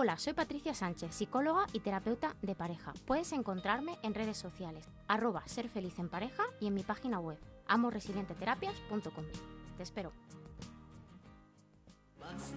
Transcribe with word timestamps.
Hola, 0.00 0.16
soy 0.16 0.32
Patricia 0.32 0.74
Sánchez, 0.74 1.12
psicóloga 1.12 1.66
y 1.72 1.80
terapeuta 1.80 2.36
de 2.40 2.54
pareja. 2.54 2.92
Puedes 3.04 3.32
encontrarme 3.32 3.98
en 4.04 4.14
redes 4.14 4.36
sociales, 4.36 4.88
arroba 5.08 5.42
ser 5.48 5.68
feliz 5.68 5.98
en 5.98 6.08
pareja 6.08 6.44
y 6.60 6.68
en 6.68 6.74
mi 6.74 6.84
página 6.84 7.18
web, 7.18 7.36
amorresilienteterapias.com. 7.66 9.24
Te 9.76 9.82
espero. 9.82 10.12
Más 12.20 12.54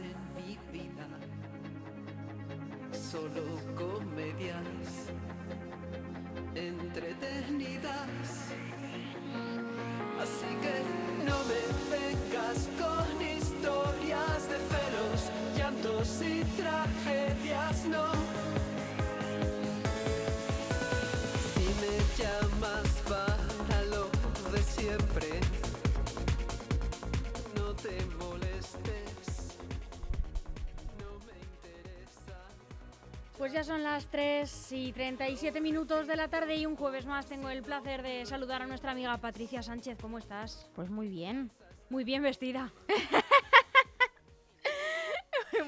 en 0.00 0.34
mi 0.34 0.58
vida, 0.72 1.06
solo 2.90 3.44
comedias 3.76 5.12
entretenidas. 6.56 8.48
Así 10.20 10.56
que 10.60 10.82
no 11.24 11.38
me 11.44 11.62
vengas 11.96 12.68
con 12.80 13.31
llantos 16.02 16.22
y 16.22 16.42
tragedias, 16.60 17.84
no. 17.86 18.12
Si 21.54 21.66
me 21.80 21.96
llamas 22.18 23.02
para 23.08 23.82
lo 23.84 24.08
de 24.50 24.62
siempre, 24.62 25.28
no 27.56 27.74
te 27.74 28.04
molestes, 28.18 29.56
no 30.98 31.18
me 31.26 31.38
interesa. 31.38 32.38
Pues 33.38 33.52
ya 33.52 33.64
son 33.64 33.82
las 33.82 34.06
3 34.06 34.72
y 34.72 34.92
37 34.92 35.60
minutos 35.60 36.06
de 36.06 36.16
la 36.16 36.28
tarde 36.28 36.56
y 36.56 36.66
un 36.66 36.76
jueves 36.76 37.06
más 37.06 37.26
tengo 37.26 37.48
el 37.48 37.62
placer 37.62 38.02
de 38.02 38.26
saludar 38.26 38.62
a 38.62 38.66
nuestra 38.66 38.90
amiga 38.90 39.16
Patricia 39.18 39.62
Sánchez. 39.62 39.98
¿Cómo 40.00 40.18
estás? 40.18 40.68
Pues 40.74 40.90
muy 40.90 41.08
bien. 41.08 41.50
Muy 41.90 42.04
bien 42.04 42.22
vestida. 42.22 42.72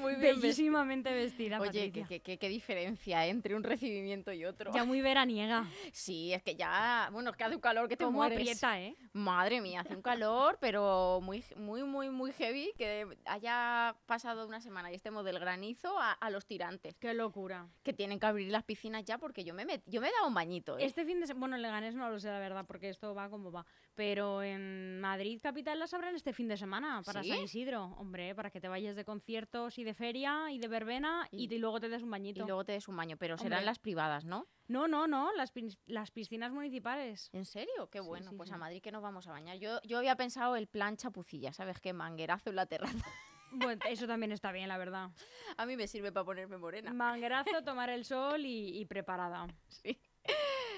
Muy 0.05 0.21
Bellísimamente 0.21 1.11
vestida, 1.13 1.59
Oye. 1.59 1.91
¿qué, 1.91 2.49
diferencia 2.49 3.25
entre 3.25 3.55
un 3.55 3.63
recibimiento 3.63 4.31
y 4.31 4.45
otro. 4.45 4.71
Ya 4.73 4.83
muy 4.83 5.01
veraniega. 5.01 5.65
Sí, 5.91 6.33
es 6.33 6.41
que 6.43 6.55
ya, 6.55 7.09
bueno, 7.11 7.31
es 7.31 7.35
que 7.37 7.43
hace 7.43 7.55
un 7.55 7.61
calor 7.61 7.87
que 7.89 7.97
te 7.97 8.03
Como 8.05 8.17
mueres. 8.19 8.37
aprieta, 8.39 8.79
¿eh? 8.81 8.95
Madre 9.13 9.61
mía, 9.61 9.81
hace 9.81 9.95
un 9.95 10.01
calor, 10.01 10.57
pero 10.61 11.19
muy, 11.21 11.43
muy, 11.55 11.83
muy, 11.83 12.09
muy 12.09 12.31
heavy 12.33 12.71
que 12.77 13.05
haya 13.25 13.95
pasado 14.05 14.47
una 14.47 14.61
semana 14.61 14.91
y 14.91 14.95
estemos 14.95 15.25
del 15.25 15.39
granizo 15.39 15.99
a, 15.99 16.11
a 16.11 16.29
los 16.29 16.45
tirantes, 16.45 16.95
Qué 16.99 17.13
locura. 17.13 17.67
que 17.83 17.93
tienen 17.93 18.19
que 18.19 18.25
abrir 18.25 18.51
las 18.51 18.63
piscinas 18.63 19.03
ya 19.05 19.17
porque 19.17 19.43
yo 19.43 19.53
me, 19.53 19.65
met- 19.65 19.83
yo 19.85 20.01
me 20.01 20.07
he 20.09 20.11
dado 20.11 20.27
un 20.27 20.33
bañito. 20.33 20.77
¿eh? 20.77 20.85
Este 20.85 21.05
fin 21.05 21.19
de 21.19 21.27
semana, 21.27 21.39
bueno, 21.39 21.55
en 21.55 21.61
Leganés 21.61 21.95
no 21.95 22.09
lo 22.09 22.19
sé 22.19 22.27
la 22.29 22.39
verdad 22.39 22.65
porque 22.67 22.89
esto 22.89 23.13
va 23.15 23.29
como 23.29 23.51
va, 23.51 23.65
pero 23.95 24.43
en 24.43 24.99
Madrid 25.01 25.39
capital 25.41 25.79
las 25.79 25.93
abren 25.93 26.15
este 26.15 26.33
fin 26.33 26.47
de 26.47 26.57
semana 26.57 27.01
para 27.05 27.23
¿Sí? 27.23 27.29
San 27.29 27.43
Isidro, 27.43 27.85
hombre, 27.97 28.33
para 28.35 28.49
que 28.49 28.59
te 28.61 28.67
vayas 28.67 28.95
de 28.95 29.05
conciertos 29.05 29.77
y 29.79 29.83
de 29.83 29.93
feria 30.05 30.51
y 30.51 30.59
de 30.59 30.67
verbena 30.67 31.27
y, 31.31 31.45
Y- 31.45 31.47
te- 31.47 31.57
luego 31.57 31.79
te 31.79 31.89
des 31.89 32.03
un 32.03 32.09
Y 32.09 32.11
bañito. 32.11 32.45
luego 32.45 32.63
te 32.63 32.73
des 32.73 32.87
un 32.87 32.95
baño, 32.95 33.17
pero 33.17 33.33
Hombre. 33.35 33.45
serán 33.49 33.65
las 33.65 33.79
privadas, 33.79 34.23
¿no? 34.25 34.47
No, 34.67 34.87
no, 34.87 35.07
no, 35.07 35.31
las, 35.33 35.51
las 35.87 36.11
piscinas 36.11 36.51
municipales. 36.51 37.29
¿En 37.33 37.45
serio? 37.45 37.89
Qué 37.89 37.99
bueno. 37.99 38.29
sí, 38.31 38.35
pues 38.37 38.49
sí. 38.49 38.55
a 38.55 38.57
Madrid 38.57 38.81
que 38.81 38.91
nos 38.91 39.01
vamos 39.01 39.27
a 39.27 39.31
bañar. 39.31 39.57
Yo, 39.57 39.81
yo 39.83 39.97
había 39.97 40.15
pensado 40.15 40.55
el 40.55 40.67
plan 40.67 40.95
chapucilla, 40.97 41.53
¿sabes 41.53 41.79
qué? 41.81 41.91
Manguerazo 41.93 42.49
en 42.51 42.55
la 42.57 42.65
terraza. 42.65 43.05
Bueno, 43.51 43.79
eso 43.87 44.05
también 44.05 44.33
está 44.33 44.51
bien, 44.51 44.67
la 44.67 44.77
verdad. 44.77 45.11
A 45.55 45.65
mí 45.65 45.77
me 45.77 45.87
sirve 45.87 46.11
para 46.11 46.25
ponerme 46.25 46.57
morena. 46.57 46.91
Manguerazo, 46.91 47.51
tomar 47.63 47.89
el 47.89 48.03
sol 48.03 48.43
y, 48.45 48.77
y 48.77 48.85
preparada. 48.85 49.47
Sí. 49.69 49.97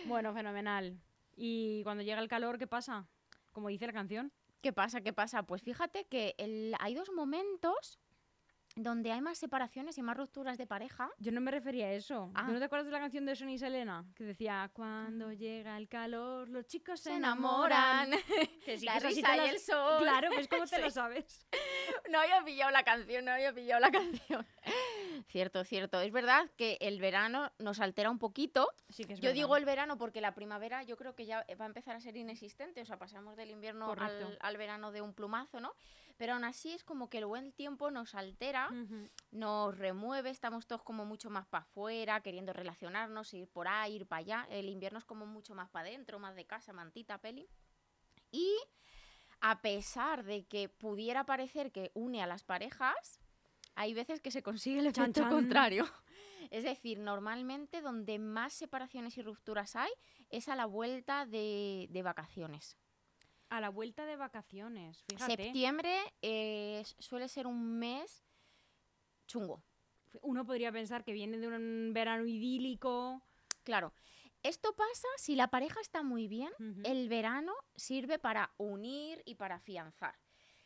Bueno, 0.05 0.31
fenomenal. 0.33 0.99
Y 1.35 1.81
cuando 1.83 2.03
llega 2.03 2.19
el 2.19 2.27
calor, 2.27 2.59
¿qué 2.59 2.67
pasa? 2.67 3.07
Como 3.51 3.69
dice 3.69 3.87
la 3.87 3.93
canción. 3.93 4.31
¿Qué 4.61 4.73
pasa? 4.73 5.01
¿Qué 5.01 5.11
pasa? 5.11 5.43
Pues 5.43 5.63
fíjate 5.63 6.05
que 6.05 6.35
el- 6.37 6.75
hay 6.79 6.93
dos 6.93 7.09
momentos 7.11 7.97
donde 8.77 9.11
hay 9.11 9.21
más 9.21 9.37
separaciones 9.37 9.97
y 9.97 10.01
más 10.03 10.15
rupturas 10.15 10.57
de 10.57 10.67
pareja. 10.67 11.09
Yo 11.17 11.31
no 11.31 11.41
me 11.41 11.51
refería 11.51 11.87
a 11.87 11.91
eso. 11.93 12.31
Ah. 12.35 12.45
¿Tú 12.45 12.53
¿No 12.53 12.59
te 12.59 12.65
acuerdas 12.65 12.85
de 12.85 12.91
la 12.91 12.99
canción 12.99 13.25
de 13.25 13.35
Sonny 13.35 13.55
y 13.55 13.57
Selena? 13.57 14.05
Que 14.15 14.23
decía, 14.23 14.69
cuando 14.73 15.31
llega 15.33 15.77
el 15.77 15.87
calor, 15.89 16.47
los 16.49 16.65
chicos 16.67 16.99
se, 16.99 17.13
enamoran. 17.15 18.11
Que 18.65 18.77
sí, 18.77 18.85
la 18.85 18.93
que 18.99 19.07
risa 19.07 19.33
y 19.33 19.37
la- 19.37 19.49
el 19.49 19.59
sol. 19.59 20.01
Claro, 20.01 20.29
pues 20.33 20.47
¿cómo 20.47 20.65
te 20.65 20.75
Sí. 20.77 20.81
lo 20.81 20.89
sabes? 20.91 21.45
No 22.11 22.19
había 22.19 22.43
pillado 22.43 22.71
la 22.71 22.83
canción, 22.83 23.25
no 23.25 23.31
había 23.31 23.53
pillado 23.53 23.81
la 23.81 23.91
canción. 23.91 24.45
Cierto, 25.27 25.63
cierto. 25.65 25.99
Es 25.99 26.11
verdad 26.11 26.49
que 26.55 26.77
el 26.79 27.01
verano 27.01 27.51
nos 27.59 27.81
altera 27.81 28.09
un 28.09 28.17
poquito. 28.17 28.69
Sí 28.89 29.03
que 29.03 29.13
es 29.13 29.19
Yo 29.19 29.23
verdad. 29.23 29.35
digo 29.35 29.57
el 29.57 29.65
verano 29.65 29.97
porque 29.97 30.21
la 30.21 30.33
primavera 30.33 30.83
yo 30.83 30.95
creo 30.95 31.15
que 31.15 31.25
ya 31.25 31.45
va 31.59 31.65
a 31.65 31.67
empezar 31.67 31.95
a 31.95 31.99
ser 31.99 32.15
inexistente. 32.15 32.81
O 32.81 32.85
sea, 32.85 32.97
pasamos 32.97 33.35
del 33.35 33.51
invierno 33.51 33.91
al, 33.91 34.37
al 34.39 34.57
verano 34.57 34.91
de 34.91 35.01
un 35.01 35.13
plumazo, 35.13 35.59
¿no? 35.59 35.73
Pero 36.17 36.33
aún 36.33 36.45
así 36.45 36.71
es 36.71 36.83
como 36.83 37.09
que 37.09 37.19
el 37.19 37.25
buen 37.25 37.51
tiempo 37.51 37.91
nos 37.91 38.15
altera, 38.15 38.69
nos 39.31 39.77
remueve, 39.77 40.31
estamos 40.31 40.65
todos 40.65 40.81
como 40.81 41.05
mucho 41.05 41.29
más 41.29 41.45
para 41.45 41.61
afuera, 41.63 42.21
queriendo 42.21 42.53
relacionarnos, 42.53 43.33
ir 43.35 43.47
por 43.47 43.67
ahí, 43.67 43.97
ir 43.97 44.07
para 44.07 44.21
allá. 44.21 44.47
El 44.49 44.67
invierno 44.67 44.97
es 44.97 45.05
como 45.05 45.27
mucho 45.27 45.53
más 45.53 45.69
para 45.69 45.89
adentro, 45.89 46.17
más 46.17 46.35
de 46.35 46.45
casa, 46.45 46.73
mantita, 46.73 47.19
peli. 47.19 47.47
Y 48.31 48.57
a 49.41 49.61
pesar 49.61 50.23
de 50.23 50.45
que 50.45 50.69
pudiera 50.69 51.25
parecer 51.25 51.71
que 51.71 51.91
une 51.93 52.23
a 52.23 52.27
las 52.27 52.43
parejas, 52.43 53.19
hay 53.77 53.93
veces 53.93 54.19
que 54.19 54.31
se 54.31 54.41
consigue 54.41 54.79
el 54.79 54.87
efecto 54.87 55.21
chan. 55.21 55.29
contrario. 55.29 55.85
Es 56.49 56.63
decir, 56.63 56.97
normalmente 56.99 57.81
donde 57.81 58.19
más 58.19 58.53
separaciones 58.53 59.17
y 59.17 59.21
rupturas 59.21 59.75
hay 59.75 59.91
es 60.29 60.47
a 60.47 60.55
la 60.55 60.65
vuelta 60.65 61.25
de, 61.25 61.87
de 61.89 62.01
vacaciones. 62.03 62.77
A 63.49 63.59
la 63.59 63.67
vuelta 63.67 64.05
de 64.05 64.15
vacaciones, 64.15 65.03
fíjate. 65.09 65.43
Septiembre 65.43 65.93
eh, 66.21 66.85
suele 66.99 67.27
ser 67.27 67.47
un 67.47 67.77
mes 67.77 68.23
chungo. 69.27 69.61
Uno 70.21 70.45
podría 70.45 70.71
pensar 70.71 71.03
que 71.03 71.11
viene 71.11 71.37
de 71.37 71.49
un 71.49 71.91
verano 71.93 72.25
idílico. 72.25 73.21
Claro, 73.63 73.93
esto 74.41 74.73
pasa 74.73 75.07
si 75.17 75.35
la 75.35 75.49
pareja 75.49 75.81
está 75.81 76.01
muy 76.01 76.29
bien, 76.29 76.53
el 76.85 77.09
verano 77.09 77.53
sirve 77.75 78.19
para 78.19 78.53
unir 78.55 79.21
y 79.25 79.35
para 79.35 79.55
afianzar. 79.55 80.17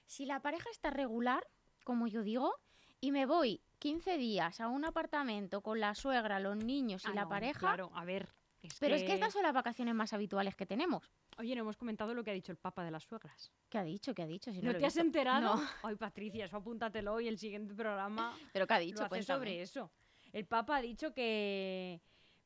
Si 0.05 0.27
la 0.27 0.43
pareja 0.43 0.69
está 0.69 0.91
regular, 0.91 1.47
como 1.83 2.05
yo 2.05 2.21
digo, 2.21 2.53
y 3.01 3.11
me 3.11 3.25
voy 3.25 3.61
15 3.79 4.17
días 4.17 4.61
a 4.61 4.67
un 4.67 4.85
apartamento 4.85 5.61
con 5.61 5.79
la 5.79 5.95
suegra, 5.95 6.39
los 6.39 6.55
niños 6.55 7.03
y 7.05 7.09
Ah, 7.09 7.15
la 7.15 7.23
no, 7.23 7.29
pareja, 7.29 7.59
Claro, 7.59 7.91
a 7.95 8.05
ver. 8.05 8.29
es 8.61 8.77
pero 8.79 8.95
es 8.95 9.03
que 9.03 9.13
estas 9.15 9.33
son 9.33 9.41
las 9.43 9.53
vacaciones 9.53 9.95
más 9.95 10.13
habituales 10.13 10.55
que 10.55 10.65
tenemos. 10.67 11.11
Oye, 11.39 11.55
no 11.55 11.61
hemos 11.61 11.77
comentado 11.77 12.13
lo 12.13 12.23
que 12.23 12.29
ha 12.31 12.33
dicho 12.35 12.51
el 12.51 12.57
Papa 12.59 12.83
de 12.83 12.91
las 12.91 13.03
suegras. 13.03 13.51
¿Qué 13.69 13.79
ha 13.79 13.83
dicho? 13.83 14.13
¿Qué 14.13 14.21
ha 14.21 14.27
dicho? 14.27 14.51
Si 14.53 14.61
¿No, 14.61 14.71
lo 14.71 14.77
he 14.77 14.79
te 14.79 14.85
has 14.85 14.93
visto. 14.93 15.05
enterado? 15.07 15.55
No. 15.55 15.61
Ay, 15.83 15.95
Patricia, 15.95 16.45
eso 16.45 16.57
apúntatelo 16.57 17.19
y 17.19 17.27
el 17.27 17.39
siguiente 17.39 17.73
programa 17.73 18.37
¿Pero 18.53 18.67
qué 18.67 18.73
ha 18.75 18.79
lo 18.79 18.85
dicho? 18.85 19.03
hace 19.03 19.23
sobre 19.23 19.61
eso. 19.61 19.91
El 20.31 20.45
Papa 20.45 20.77
ha 20.77 20.81
dicho 20.81 21.11
que, 21.13 21.99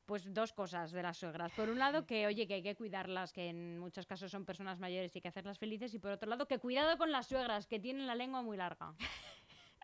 pues 0.06 0.32
dos 0.32 0.52
cosas 0.54 0.90
de 0.92 1.02
las 1.02 1.18
suegras. 1.18 1.52
Por 1.52 1.68
un 1.68 1.78
lado, 1.78 2.06
que 2.06 2.26
oye, 2.26 2.46
que 2.46 2.54
hay 2.54 2.62
que 2.62 2.74
cuidarlas, 2.74 3.32
que 3.32 3.48
en 3.50 3.78
muchos 3.78 4.06
casos 4.06 4.30
son 4.30 4.44
personas 4.46 4.78
mayores 4.78 5.14
y 5.14 5.18
hay 5.18 5.22
que 5.22 5.28
hacerlas 5.28 5.58
felices. 5.58 5.92
Y 5.94 5.98
por 5.98 6.12
otro 6.12 6.28
lado, 6.30 6.46
que 6.48 6.58
cuidado 6.58 6.96
con 6.96 7.12
las 7.12 7.26
suegras, 7.26 7.66
que 7.66 7.78
tienen 7.78 8.06
la 8.06 8.14
lengua 8.14 8.40
muy 8.42 8.56
larga. 8.56 8.94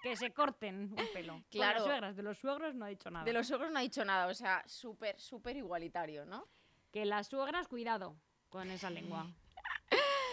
que 0.02 0.16
se 0.16 0.32
corten 0.32 0.94
un 0.98 1.12
pelo. 1.12 1.42
Claro. 1.50 1.78
las 1.78 1.84
suegras, 1.84 2.16
de 2.16 2.22
los 2.22 2.38
suegros 2.38 2.74
no 2.74 2.84
ha 2.84 2.88
dicho 2.88 3.10
nada. 3.10 3.24
De 3.24 3.32
los 3.32 3.46
suegros 3.46 3.70
no 3.70 3.78
ha 3.78 3.82
dicho 3.82 4.04
nada, 4.04 4.26
o 4.26 4.34
sea, 4.34 4.62
súper, 4.66 5.18
súper 5.20 5.56
igualitario, 5.56 6.26
¿no? 6.26 6.48
Que 6.90 7.04
las 7.04 7.28
suegras, 7.28 7.68
cuidado 7.68 8.16
con 8.48 8.70
esa 8.70 8.90
lengua. 8.90 9.32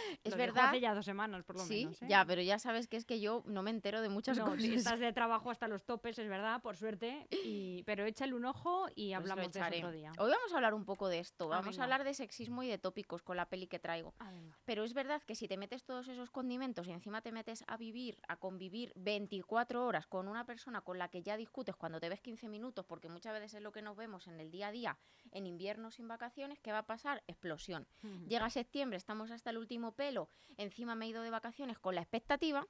Es 0.23 0.31
Lo 0.31 0.37
verdad. 0.37 0.69
Hace 0.69 0.79
ya 0.81 0.93
dos 0.93 1.05
semanas, 1.05 1.43
por 1.43 1.55
lo 1.57 1.63
Sí, 1.65 1.85
menos. 1.85 2.01
¿eh? 2.01 2.05
ya, 2.09 2.25
pero 2.25 2.41
ya 2.41 2.59
sabes 2.59 2.87
que 2.87 2.97
es 2.97 3.05
que 3.05 3.19
yo 3.19 3.43
no 3.45 3.63
me 3.63 3.71
entero 3.71 4.01
de 4.01 4.09
muchas 4.09 4.37
No, 4.37 4.45
cosas. 4.45 4.63
estás 4.65 4.99
de 4.99 5.11
trabajo 5.13 5.51
hasta 5.51 5.67
los 5.67 5.85
topes, 5.85 6.17
es 6.19 6.27
verdad, 6.27 6.61
por 6.61 6.75
suerte. 6.77 7.27
Y, 7.43 7.83
pero 7.83 8.05
échale 8.05 8.33
un 8.33 8.45
ojo 8.45 8.87
y 8.95 9.09
Pues 9.09 9.17
hablamos 9.17 9.51
de 9.53 9.59
eso 9.59 9.67
otro 9.77 9.91
día. 9.91 10.11
Hoy 10.17 10.31
vamos 10.31 10.51
a 10.53 10.55
hablar 10.55 10.73
un 10.73 10.85
poco 10.85 11.07
de 11.07 11.19
esto. 11.19 11.45
Ah, 11.45 11.57
Vamos 11.57 11.71
venga. 11.75 11.81
a 11.81 11.85
hablar 11.85 12.03
de 12.03 12.13
sexismo 12.13 12.63
y 12.63 12.67
de 12.67 12.77
tópicos 12.77 13.21
con 13.21 13.37
la 13.37 13.47
peli 13.47 13.67
que 13.67 13.79
traigo. 13.79 14.13
Ah. 14.19 14.31
Pero 14.65 14.83
es 14.83 14.93
verdad 14.93 15.21
que 15.23 15.35
si 15.35 15.47
te 15.47 15.57
metes 15.57 15.83
todos 15.83 16.07
esos 16.07 16.31
condimentos 16.31 16.87
y 16.87 16.91
encima 16.91 17.21
te 17.21 17.31
metes 17.31 17.63
a 17.67 17.77
vivir, 17.77 18.17
a 18.27 18.35
convivir 18.37 18.91
24 18.95 19.85
horas 19.85 20.07
con 20.07 20.27
una 20.27 20.45
persona 20.45 20.81
con 20.81 20.97
la 20.97 21.09
que 21.09 21.21
ya 21.21 21.37
discutes 21.37 21.75
cuando 21.75 21.99
te 21.99 22.09
ves 22.09 22.21
15 22.21 22.47
minutos, 22.49 22.85
porque 22.85 23.09
muchas 23.09 23.33
veces 23.33 23.55
es 23.55 23.61
lo 23.61 23.71
que 23.71 23.81
nos 23.81 23.95
vemos 23.95 24.27
en 24.27 24.39
el 24.39 24.51
día 24.51 24.67
a 24.67 24.71
día, 24.71 24.97
en 25.31 25.45
invierno 25.45 25.91
sin 25.91 26.07
vacaciones, 26.07 26.59
¿qué 26.59 26.71
va 26.71 26.79
a 26.79 26.85
pasar? 26.85 27.23
Explosión. 27.27 27.87
Ujú. 28.03 28.25
Llega 28.27 28.49
septiembre, 28.49 28.97
estamos 28.97 29.31
hasta 29.31 29.49
el 29.49 29.57
último 29.57 29.91
pelo, 29.99 30.29
encima 30.55 30.95
me 30.95 31.05
he 31.05 31.09
ido 31.09 31.23
de 31.23 31.29
vacaciones 31.29 31.77
con 31.77 31.93
la 31.93 31.99
expectativa 31.99 32.65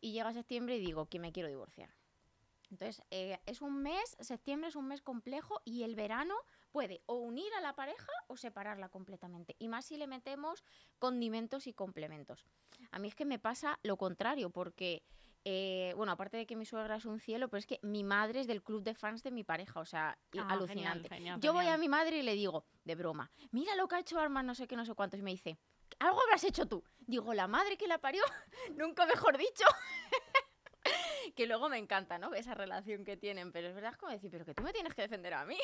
y 0.00 0.12
llega 0.12 0.32
septiembre 0.32 0.76
y 0.76 0.78
digo 0.78 1.06
que 1.06 1.18
me 1.18 1.32
quiero 1.32 1.48
divorciar. 1.48 1.90
Entonces, 2.70 3.02
eh, 3.10 3.40
es 3.46 3.60
un 3.62 3.82
mes, 3.82 4.16
septiembre 4.20 4.68
es 4.68 4.76
un 4.76 4.86
mes 4.86 5.02
complejo 5.02 5.60
y 5.64 5.82
el 5.82 5.96
verano 5.96 6.36
puede 6.70 7.02
o 7.06 7.16
unir 7.16 7.52
a 7.54 7.60
la 7.60 7.74
pareja 7.74 8.12
o 8.28 8.36
separarla 8.36 8.88
completamente. 8.90 9.56
Y 9.58 9.66
más 9.66 9.86
si 9.86 9.96
le 9.96 10.06
metemos 10.06 10.62
condimentos 11.00 11.66
y 11.66 11.72
complementos. 11.72 12.46
A 12.92 13.00
mí 13.00 13.08
es 13.08 13.16
que 13.16 13.24
me 13.24 13.40
pasa 13.40 13.80
lo 13.82 13.96
contrario, 13.96 14.48
porque, 14.50 15.02
eh, 15.44 15.92
bueno, 15.96 16.12
aparte 16.12 16.36
de 16.36 16.46
que 16.46 16.54
mi 16.56 16.64
suegra 16.64 16.96
es 16.96 17.04
un 17.04 17.18
cielo, 17.18 17.48
pero 17.48 17.58
es 17.58 17.66
que 17.66 17.80
mi 17.82 18.04
madre 18.04 18.38
es 18.40 18.46
del 18.46 18.62
club 18.62 18.82
de 18.84 18.94
fans 18.94 19.22
de 19.24 19.32
mi 19.32 19.42
pareja, 19.42 19.80
o 19.80 19.84
sea, 19.84 20.16
Ah, 20.38 20.46
alucinante. 20.48 21.08
genial, 21.08 21.08
genial, 21.08 21.40
Yo 21.40 21.52
voy 21.52 21.66
a 21.66 21.76
mi 21.76 21.88
madre 21.88 22.18
y 22.18 22.22
le 22.22 22.34
digo, 22.34 22.64
de 22.84 22.94
broma, 22.94 23.30
mira 23.50 23.74
lo 23.74 23.86
que 23.88 23.96
ha 23.96 24.00
hecho 24.00 24.18
Arma, 24.20 24.42
no 24.44 24.54
sé 24.54 24.66
qué, 24.68 24.76
no 24.76 24.86
sé 24.86 24.94
cuántos, 24.94 25.20
y 25.20 25.22
me 25.22 25.32
dice, 25.32 25.58
algo 26.02 26.20
habrás 26.20 26.44
hecho 26.44 26.66
tú. 26.66 26.82
Digo, 27.00 27.34
la 27.34 27.46
madre 27.46 27.76
que 27.76 27.86
la 27.86 27.98
parió, 27.98 28.22
nunca 28.76 29.06
mejor 29.06 29.38
dicho. 29.38 29.64
que 31.36 31.46
luego 31.46 31.68
me 31.68 31.78
encanta, 31.78 32.18
¿no? 32.18 32.34
Esa 32.34 32.54
relación 32.54 33.04
que 33.04 33.16
tienen, 33.16 33.52
pero 33.52 33.68
es 33.68 33.74
verdad 33.74 33.94
como 33.94 34.12
decir, 34.12 34.30
pero 34.30 34.44
que 34.44 34.54
tú 34.54 34.62
me 34.62 34.72
tienes 34.72 34.94
que 34.94 35.02
defender 35.02 35.34
a 35.34 35.44
mí. 35.44 35.58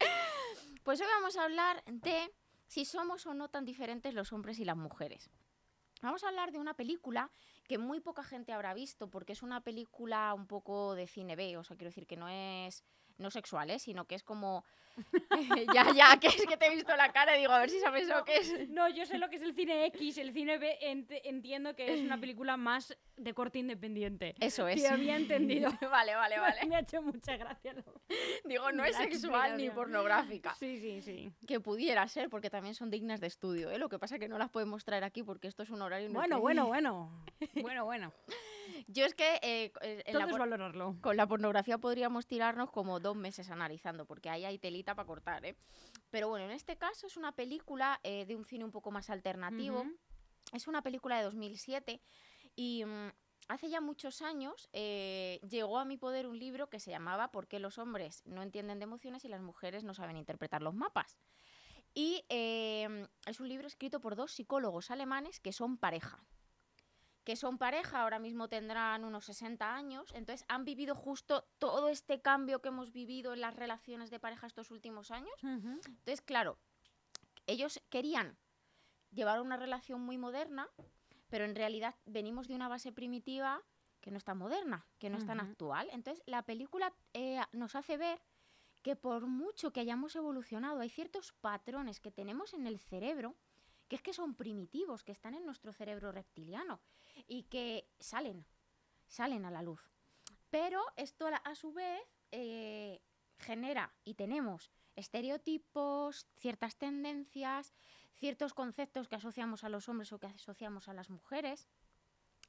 pues 0.82 1.00
hoy 1.00 1.06
vamos 1.06 1.36
a 1.36 1.44
hablar 1.44 1.82
de 1.86 2.32
si 2.66 2.84
somos 2.84 3.26
o 3.26 3.34
no 3.34 3.48
tan 3.48 3.64
diferentes 3.64 4.14
los 4.14 4.32
hombres 4.32 4.58
y 4.58 4.64
las 4.64 4.76
mujeres. 4.76 5.30
Vamos 6.02 6.22
a 6.22 6.28
hablar 6.28 6.52
de 6.52 6.58
una 6.58 6.74
película 6.74 7.30
que 7.66 7.78
muy 7.78 8.00
poca 8.00 8.22
gente 8.22 8.52
habrá 8.52 8.72
visto, 8.74 9.10
porque 9.10 9.32
es 9.32 9.42
una 9.42 9.62
película 9.62 10.32
un 10.34 10.46
poco 10.46 10.94
de 10.94 11.06
cine 11.06 11.34
B, 11.34 11.56
o 11.56 11.64
sea, 11.64 11.76
quiero 11.76 11.88
decir 11.88 12.06
que 12.06 12.16
no 12.16 12.28
es 12.28 12.84
no 13.18 13.30
sexual, 13.30 13.70
¿eh? 13.70 13.78
sino 13.78 14.04
que 14.06 14.14
es 14.14 14.22
como... 14.22 14.64
ya, 15.72 15.92
ya, 15.94 16.18
que 16.18 16.26
es 16.26 16.44
que 16.44 16.56
te 16.56 16.66
he 16.66 16.74
visto 16.74 16.96
la 16.96 17.12
cara 17.12 17.36
y 17.36 17.40
digo, 17.40 17.52
a 17.52 17.60
ver 17.60 17.70
si 17.70 17.78
sabes 17.78 18.08
lo 18.08 18.24
que 18.24 18.38
es. 18.38 18.68
No, 18.70 18.88
yo 18.88 19.06
sé 19.06 19.18
lo 19.18 19.30
que 19.30 19.36
es 19.36 19.42
el 19.42 19.54
cine 19.54 19.86
X, 19.86 20.18
el 20.18 20.32
cine 20.32 20.58
B, 20.58 20.76
ent- 20.82 21.20
entiendo 21.22 21.76
que 21.76 21.94
es 21.94 22.00
una 22.00 22.18
película 22.20 22.56
más 22.56 22.96
de 23.16 23.32
corte 23.32 23.60
independiente. 23.60 24.34
Eso 24.40 24.66
es. 24.66 24.80
Sí, 24.80 24.86
había 24.86 25.14
entendido. 25.14 25.70
vale, 25.88 26.16
vale, 26.16 26.40
vale. 26.40 26.66
Me 26.66 26.74
ha 26.74 26.80
hecho 26.80 27.00
mucha 27.00 27.36
gracia. 27.36 27.74
lo- 27.74 27.84
Digo, 28.44 28.72
no 28.72 28.84
es 28.84 28.96
sexual 28.96 29.56
ni 29.56 29.70
pornográfica. 29.70 30.54
Sí, 30.56 30.80
sí, 30.80 31.00
sí. 31.00 31.30
Que 31.46 31.60
pudiera 31.60 32.08
ser, 32.08 32.28
porque 32.28 32.50
también 32.50 32.74
son 32.74 32.90
dignas 32.90 33.20
de 33.20 33.28
estudio, 33.28 33.70
¿eh? 33.70 33.78
Lo 33.78 33.88
que 33.88 34.00
pasa 34.00 34.16
es 34.16 34.20
que 34.20 34.28
no 34.28 34.36
las 34.36 34.50
podemos 34.50 34.84
traer 34.84 35.04
aquí 35.04 35.22
porque 35.22 35.46
esto 35.46 35.62
es 35.62 35.70
un 35.70 35.80
horario... 35.82 36.10
Bueno, 36.10 36.40
bueno, 36.40 36.66
bueno. 36.66 37.24
Bueno, 37.62 37.84
bueno. 37.84 38.12
Yo 38.86 39.04
es 39.04 39.14
que 39.14 39.36
eh, 39.42 39.72
eh, 39.82 40.02
en 40.06 40.12
Todo 40.12 40.18
la 40.18 40.24
es 40.26 40.30
por- 40.30 40.40
valorarlo. 40.40 40.96
con 41.00 41.16
la 41.16 41.26
pornografía 41.26 41.78
podríamos 41.78 42.26
tirarnos 42.26 42.70
como 42.70 43.00
dos 43.00 43.16
meses 43.16 43.50
analizando, 43.50 44.06
porque 44.06 44.30
ahí 44.30 44.44
hay 44.44 44.58
telita 44.58 44.94
para 44.94 45.06
cortar, 45.06 45.44
¿eh? 45.44 45.56
Pero 46.10 46.28
bueno, 46.28 46.44
en 46.46 46.52
este 46.52 46.76
caso 46.76 47.06
es 47.06 47.16
una 47.16 47.32
película 47.32 48.00
eh, 48.02 48.24
de 48.26 48.36
un 48.36 48.44
cine 48.44 48.64
un 48.64 48.72
poco 48.72 48.90
más 48.90 49.10
alternativo. 49.10 49.80
Ujú. 49.80 49.96
Es 50.52 50.66
una 50.68 50.82
película 50.82 51.18
de 51.18 51.24
2007 51.24 52.00
y 52.56 52.84
mm, 52.84 53.12
hace 53.48 53.68
ya 53.68 53.80
muchos 53.80 54.22
años 54.22 54.68
eh, 54.72 55.40
llegó 55.48 55.78
a 55.78 55.84
mi 55.84 55.96
poder 55.98 56.26
un 56.26 56.38
libro 56.38 56.70
que 56.70 56.80
se 56.80 56.90
llamaba 56.90 57.30
¿Por 57.30 57.46
qué 57.48 57.58
los 57.58 57.76
hombres 57.78 58.22
no 58.26 58.42
entienden 58.42 58.78
de 58.78 58.84
emociones 58.84 59.24
y 59.24 59.28
las 59.28 59.42
mujeres 59.42 59.84
no 59.84 59.92
saben 59.94 60.16
interpretar 60.16 60.62
los 60.62 60.74
mapas? 60.74 61.18
Y 61.94 62.24
eh, 62.28 63.06
es 63.26 63.40
un 63.40 63.48
libro 63.48 63.66
escrito 63.66 64.00
por 64.00 64.14
dos 64.16 64.32
psicólogos 64.32 64.90
alemanes 64.90 65.40
que 65.40 65.52
son 65.52 65.76
pareja. 65.78 66.22
Que 67.28 67.36
son 67.36 67.58
pareja, 67.58 68.00
ahora 68.00 68.18
mismo 68.18 68.48
tendrán 68.48 69.04
unos 69.04 69.26
60 69.26 69.74
años, 69.74 70.10
entonces 70.14 70.46
han 70.48 70.64
vivido 70.64 70.94
justo 70.94 71.46
todo 71.58 71.90
este 71.90 72.22
cambio 72.22 72.62
que 72.62 72.68
hemos 72.68 72.90
vivido 72.90 73.34
en 73.34 73.42
las 73.42 73.54
relaciones 73.54 74.08
de 74.08 74.18
pareja 74.18 74.46
estos 74.46 74.70
últimos 74.70 75.10
años. 75.10 75.34
Entonces, 75.42 76.22
claro, 76.22 76.56
ellos 77.46 77.82
querían 77.90 78.38
llevar 79.10 79.42
una 79.42 79.58
relación 79.58 80.00
muy 80.00 80.16
moderna, 80.16 80.70
pero 81.28 81.44
en 81.44 81.54
realidad 81.54 81.96
venimos 82.06 82.48
de 82.48 82.54
una 82.54 82.66
base 82.66 82.92
primitiva 82.92 83.62
que 84.00 84.10
no 84.10 84.16
es 84.16 84.24
tan 84.24 84.38
moderna, 84.38 84.86
que 84.98 85.10
no 85.10 85.18
es 85.18 85.26
tan 85.26 85.38
actual. 85.38 85.90
Entonces, 85.92 86.24
la 86.24 86.46
película 86.46 86.94
eh, 87.12 87.42
nos 87.52 87.74
hace 87.74 87.98
ver 87.98 88.22
que 88.82 88.96
por 88.96 89.26
mucho 89.26 89.70
que 89.70 89.80
hayamos 89.80 90.16
evolucionado, 90.16 90.80
hay 90.80 90.88
ciertos 90.88 91.34
patrones 91.34 92.00
que 92.00 92.10
tenemos 92.10 92.54
en 92.54 92.66
el 92.66 92.78
cerebro 92.78 93.36
que 93.88 93.96
es 93.96 94.02
que 94.02 94.12
son 94.12 94.34
primitivos, 94.34 95.02
que 95.02 95.12
están 95.12 95.34
en 95.34 95.44
nuestro 95.44 95.72
cerebro 95.72 96.12
reptiliano 96.12 96.80
y 97.26 97.44
que 97.44 97.88
salen, 97.98 98.46
salen 99.06 99.44
a 99.44 99.50
la 99.50 99.62
luz. 99.62 99.80
Pero 100.50 100.82
esto 100.96 101.26
a 101.26 101.54
su 101.54 101.72
vez 101.72 102.02
eh, 102.30 103.00
genera 103.38 103.92
y 104.04 104.14
tenemos 104.14 104.70
estereotipos, 104.96 106.26
ciertas 106.36 106.76
tendencias, 106.76 107.72
ciertos 108.14 108.52
conceptos 108.52 109.08
que 109.08 109.16
asociamos 109.16 109.64
a 109.64 109.68
los 109.68 109.88
hombres 109.88 110.12
o 110.12 110.18
que 110.18 110.26
asociamos 110.26 110.88
a 110.88 110.94
las 110.94 111.08
mujeres. 111.08 111.68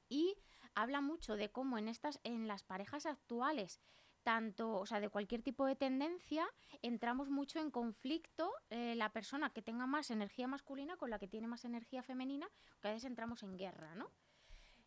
Y 0.10 0.38
habla 0.74 1.02
mucho 1.02 1.36
de 1.36 1.52
cómo 1.52 1.78
en 1.78 1.88
estas, 1.88 2.20
en 2.24 2.48
las 2.48 2.64
parejas 2.64 3.06
actuales, 3.06 3.80
tanto, 4.30 4.74
o 4.74 4.86
sea, 4.86 5.00
de 5.00 5.10
cualquier 5.10 5.42
tipo 5.42 5.66
de 5.66 5.76
tendencia, 5.76 6.48
entramos 6.84 7.32
mucho 7.32 7.60
en 7.60 7.72
conflicto 7.72 8.54
eh, 8.70 8.94
la 8.94 9.12
persona 9.12 9.50
que 9.50 9.64
tenga 9.64 9.88
más 9.88 10.12
energía 10.12 10.48
masculina 10.48 10.98
con 10.98 11.10
la 11.10 11.18
que 11.18 11.28
tiene 11.28 11.48
más 11.48 11.66
energía 11.66 12.04
femenina, 12.04 12.48
que 12.80 12.90
a 12.90 12.92
veces 12.92 13.06
entramos 13.06 13.42
en 13.42 13.58
guerra, 13.58 13.96
¿no? 13.96 14.12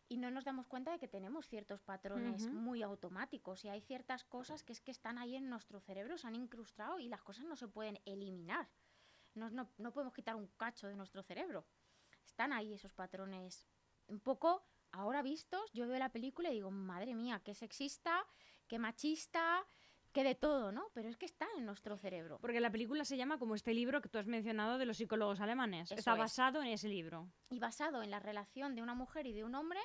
Y 0.07 0.15
no 0.15 0.31
nos 0.31 0.45
damos 0.45 0.65
cuenta 0.65 0.93
de 0.93 0.99
que 0.99 1.09
tenemos 1.09 1.49
ciertos 1.49 1.81
patrones 1.81 2.47
muy 2.53 2.83
automáticos 2.83 3.65
y 3.65 3.67
hay 3.67 3.81
ciertas 3.81 4.23
cosas 4.23 4.63
que 4.63 4.71
es 4.71 4.79
que 4.79 4.91
están 4.91 5.17
ahí 5.17 5.35
en 5.35 5.49
nuestro 5.49 5.81
cerebro, 5.81 6.17
se 6.17 6.25
han 6.25 6.37
incrustado 6.37 6.99
y 6.99 7.09
las 7.09 7.21
cosas 7.21 7.43
no 7.43 7.57
se 7.57 7.67
pueden 7.67 7.99
eliminar. 8.05 8.69
No, 9.35 9.49
no, 9.49 9.69
no 9.77 9.91
podemos 9.91 10.13
quitar 10.13 10.37
un 10.37 10.47
cacho 10.55 10.87
de 10.87 10.95
nuestro 10.95 11.21
cerebro. 11.21 11.65
Están 12.25 12.53
ahí 12.53 12.73
esos 12.73 12.93
patrones 12.93 13.67
un 14.07 14.21
poco 14.21 14.63
ahora 14.93 15.21
vistos. 15.21 15.69
Yo 15.73 15.87
veo 15.87 15.99
la 15.99 16.09
película 16.09 16.49
y 16.49 16.53
digo, 16.55 16.71
madre 16.71 17.13
mía, 17.13 17.41
qué 17.43 17.53
sexista, 17.53 18.25
qué 18.67 18.79
machista, 18.79 19.65
qué 20.13 20.23
de 20.23 20.35
todo, 20.35 20.71
¿no? 20.71 20.89
Pero 20.93 21.09
es 21.09 21.17
que 21.17 21.25
está 21.25 21.47
en 21.57 21.65
nuestro 21.65 21.97
cerebro. 21.97 22.37
Porque 22.39 22.59
la 22.61 22.71
película 22.71 23.03
se 23.03 23.17
llama 23.17 23.37
como 23.39 23.55
este 23.55 23.73
libro 23.73 24.01
que 24.01 24.09
tú 24.09 24.17
has 24.19 24.27
mencionado 24.27 24.77
de 24.77 24.85
los 24.85 24.97
psicólogos 24.97 25.41
alemanes. 25.41 25.91
Eso 25.91 25.99
Está 25.99 26.13
es. 26.13 26.19
basado 26.19 26.61
en 26.61 26.67
ese 26.69 26.87
libro. 26.87 27.27
y 27.49 27.59
basado 27.59 28.01
en 28.03 28.11
la 28.11 28.19
relación 28.19 28.75
de 28.75 28.81
una 28.81 28.93
mujer 28.93 29.27
y 29.27 29.33
de 29.33 29.43
un 29.43 29.55
hombre, 29.55 29.81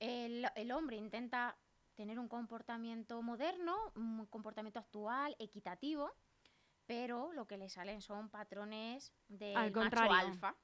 el, 0.00 0.46
el 0.54 0.72
hombre 0.72 0.96
intenta 0.96 1.56
tener 1.94 2.18
un 2.20 2.28
comportamiento 2.28 3.20
moderno, 3.22 3.76
un 3.96 4.24
comportamiento 4.26 4.78
actual, 4.78 5.34
equitativo, 5.40 6.12
pero 6.88 7.32
lo 7.34 7.46
que 7.46 7.58
le 7.58 7.68
salen 7.68 8.00
son 8.00 8.30
patrones 8.30 9.12
de 9.28 9.54
Al 9.54 9.70
macho 9.70 10.00
alfa. 10.10 10.56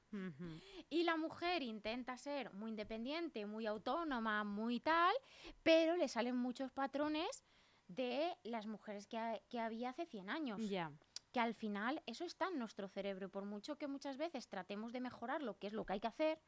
Y 0.89 1.03
la 1.03 1.17
mujer 1.17 1.61
intenta 1.61 2.17
ser 2.17 2.51
muy 2.51 2.71
independiente, 2.71 3.45
muy 3.45 3.67
autónoma, 3.67 4.43
muy 4.43 4.79
tal, 4.79 5.15
pero 5.61 5.95
le 5.95 6.07
salen 6.07 6.35
muchos 6.35 6.71
patrones 6.71 7.43
de 7.87 8.35
las 8.43 8.65
mujeres 8.65 9.05
que, 9.05 9.19
ha- 9.19 9.39
que 9.49 9.59
había 9.59 9.91
hace 9.91 10.07
100 10.07 10.31
años 10.31 10.59
Ya. 10.67 10.91
que 11.31 11.39
al 11.39 11.53
final 11.53 12.01
eso 12.07 12.25
está 12.25 12.47
en 12.47 12.57
nuestro 12.57 12.87
cerebro. 12.87 13.27
y 13.27 13.29
Por 13.29 13.45
mucho 13.45 13.77
que 13.77 13.87
muchas 13.87 14.17
veces 14.17 14.47
tratemos 14.47 14.93
de 14.93 15.01
mejorar 15.01 15.43
lo 15.43 15.59
que 15.59 15.67
es 15.67 15.73
lo 15.73 15.85
que 15.85 15.93
hay 15.93 15.99
que 15.99 16.07
hacer, 16.07 16.39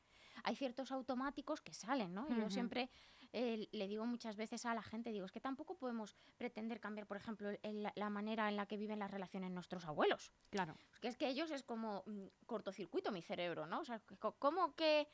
hay 0.43 0.55
ciertos 0.55 0.91
automáticos 0.91 1.61
que 1.61 1.73
salen, 1.73 2.15
¿no? 2.15 2.25
Y 2.29 2.35
yo 2.39 2.49
siempre 2.49 2.89
eh, 3.33 3.67
le 3.71 3.87
digo 3.87 4.05
muchas 4.05 4.35
veces 4.35 4.65
a 4.65 4.73
la 4.73 4.81
gente, 4.81 5.11
digo, 5.11 5.25
es 5.25 5.31
que 5.31 5.39
tampoco 5.39 5.75
podemos 5.77 6.15
pretender 6.37 6.79
cambiar, 6.79 7.07
por 7.07 7.17
ejemplo, 7.17 7.49
el- 7.63 7.83
la- 7.95 8.09
manera 8.09 8.47
en 8.49 8.55
la 8.55 8.65
que 8.65 8.77
viven 8.77 8.99
las 8.99 9.11
relaciones 9.11 9.51
nuestros 9.51 9.85
abuelos. 9.85 10.31
Claro. 10.49 10.75
Porque 10.91 11.07
es 11.09 11.17
que 11.17 11.27
ellos 11.27 11.51
es 11.51 11.63
como 11.63 12.03
mm, 12.05 12.25
cortocircuito 12.45 13.11
mi 13.11 13.21
cerebro, 13.21 13.65
¿no? 13.67 13.81
O 13.81 13.85
sea, 13.85 14.01
como 14.39 14.75
que... 14.75 15.07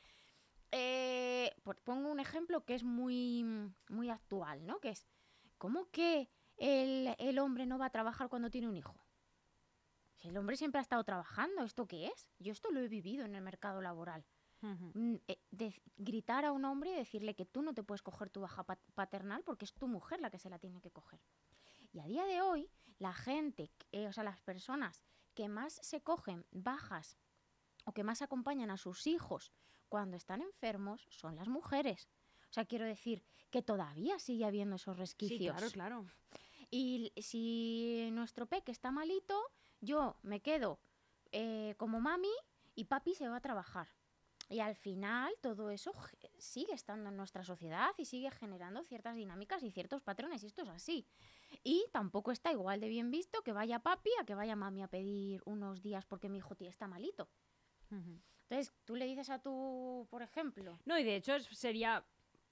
eh, 0.72 1.54
por- 1.62 1.78
pongo 1.82 2.10
un 2.10 2.20
ejemplo 2.20 2.64
que 2.64 2.74
es 2.74 2.82
muy, 2.84 3.42
mm, 3.44 3.74
muy 3.90 4.10
actual, 4.10 4.64
¿no? 4.66 4.80
Que 4.80 4.90
es, 4.90 5.06
¿cómo 5.58 5.90
que 5.90 6.28
el, 6.56 7.14
el 7.18 7.38
hombre 7.38 7.66
no 7.66 7.78
va 7.78 7.86
a 7.86 7.90
trabajar 7.90 8.28
cuando 8.28 8.50
tiene 8.50 8.68
un 8.68 8.76
hijo? 8.76 8.94
Si 10.16 10.28
el 10.28 10.36
hombre 10.38 10.56
siempre 10.56 10.78
ha 10.78 10.82
estado 10.82 11.04
trabajando, 11.04 11.64
¿esto 11.64 11.86
qué 11.86 12.06
es? 12.06 12.28
Yo 12.38 12.52
esto 12.52 12.70
lo 12.70 12.80
he 12.80 12.88
vivido 12.88 13.24
en 13.24 13.34
el 13.34 13.42
mercado 13.42 13.80
laboral. 13.82 14.24
Mm, 14.94 15.16
eh, 15.28 15.38
de- 15.50 15.82
gritar 15.96 16.44
a 16.44 16.52
un 16.52 16.64
hombre 16.64 16.90
y 16.92 16.94
decirle 16.96 17.34
que 17.34 17.44
tú 17.44 17.62
no 17.62 17.74
te 17.74 17.82
puedes 17.82 18.02
coger 18.02 18.30
tu 18.30 18.40
baja 18.40 18.64
pat- 18.64 18.80
paternal 18.94 19.42
porque 19.44 19.64
es 19.64 19.74
tu 19.74 19.86
mujer 19.88 20.20
la 20.20 20.30
que 20.30 20.38
se 20.38 20.48
la 20.50 20.58
tiene 20.58 20.80
que 20.80 20.90
coger. 20.90 21.20
Y 21.92 22.00
a 22.00 22.06
día 22.06 22.24
de 22.24 22.40
hoy, 22.42 22.70
la 22.98 23.12
gente, 23.12 23.70
eh, 23.92 24.06
o 24.08 24.12
sea, 24.12 24.24
las 24.24 24.40
personas 24.40 25.02
que 25.34 25.48
más 25.48 25.78
se 25.82 26.00
cogen 26.00 26.46
bajas 26.50 27.18
o 27.84 27.92
que 27.92 28.04
más 28.04 28.22
acompañan 28.22 28.70
a 28.70 28.76
sus 28.78 29.06
hijos 29.06 29.52
cuando 29.88 30.16
están 30.16 30.40
enfermos 30.42 31.06
son 31.10 31.36
las 31.36 31.48
mujeres. 31.48 32.08
O 32.50 32.52
sea, 32.54 32.64
quiero 32.64 32.84
decir 32.86 33.24
que 33.50 33.62
todavía 33.62 34.18
sigue 34.18 34.44
habiendo 34.44 34.76
esos 34.76 34.96
Sí, 34.96 35.00
resquicios. 35.00 35.54
claro, 35.56 35.70
claro. 35.72 36.06
Y 36.70 37.12
si 37.20 38.08
nuestro 38.12 38.46
peque 38.46 38.72
está 38.72 38.90
malito, 38.90 39.40
yo 39.80 40.16
me 40.22 40.40
quedo 40.40 40.80
eh, 41.32 41.74
como 41.78 42.00
mami 42.00 42.32
y 42.74 42.84
papi 42.84 43.14
se 43.14 43.28
va 43.28 43.36
a 43.36 43.40
trabajar. 43.40 43.88
Y 44.48 44.60
al 44.60 44.74
final 44.76 45.32
todo 45.40 45.70
eso 45.70 45.92
sigue 46.38 46.72
estando 46.74 47.08
en 47.10 47.16
nuestra 47.16 47.44
sociedad 47.44 47.90
y 47.96 48.04
sigue 48.04 48.30
generando 48.30 48.82
ciertas 48.84 49.16
dinámicas 49.16 49.62
y 49.62 49.70
ciertos 49.70 50.02
patrones. 50.02 50.42
Y 50.42 50.46
esto 50.46 50.62
es 50.62 50.68
así. 50.68 51.06
Y 51.62 51.86
tampoco 51.92 52.30
está 52.30 52.52
igual 52.52 52.80
de 52.80 52.88
bien 52.88 53.10
visto 53.10 53.42
que 53.42 53.52
vaya 53.52 53.78
papi 53.80 54.10
a 54.20 54.24
que 54.24 54.34
vaya 54.34 54.54
mami 54.56 54.82
a 54.82 54.88
pedir 54.88 55.40
unos 55.46 55.80
días 55.82 56.04
porque 56.04 56.28
mi 56.28 56.38
hijo 56.38 56.54
tía 56.54 56.68
está 56.70 56.86
malito. 56.86 57.28
Entonces, 57.90 58.74
tú 58.84 58.96
le 58.96 59.06
dices 59.06 59.30
a 59.30 59.38
tu, 59.40 60.06
por 60.10 60.22
ejemplo, 60.22 60.78
No, 60.84 60.98
y 60.98 61.04
de 61.04 61.16
hecho 61.16 61.34
es- 61.34 61.46
sería 61.46 62.04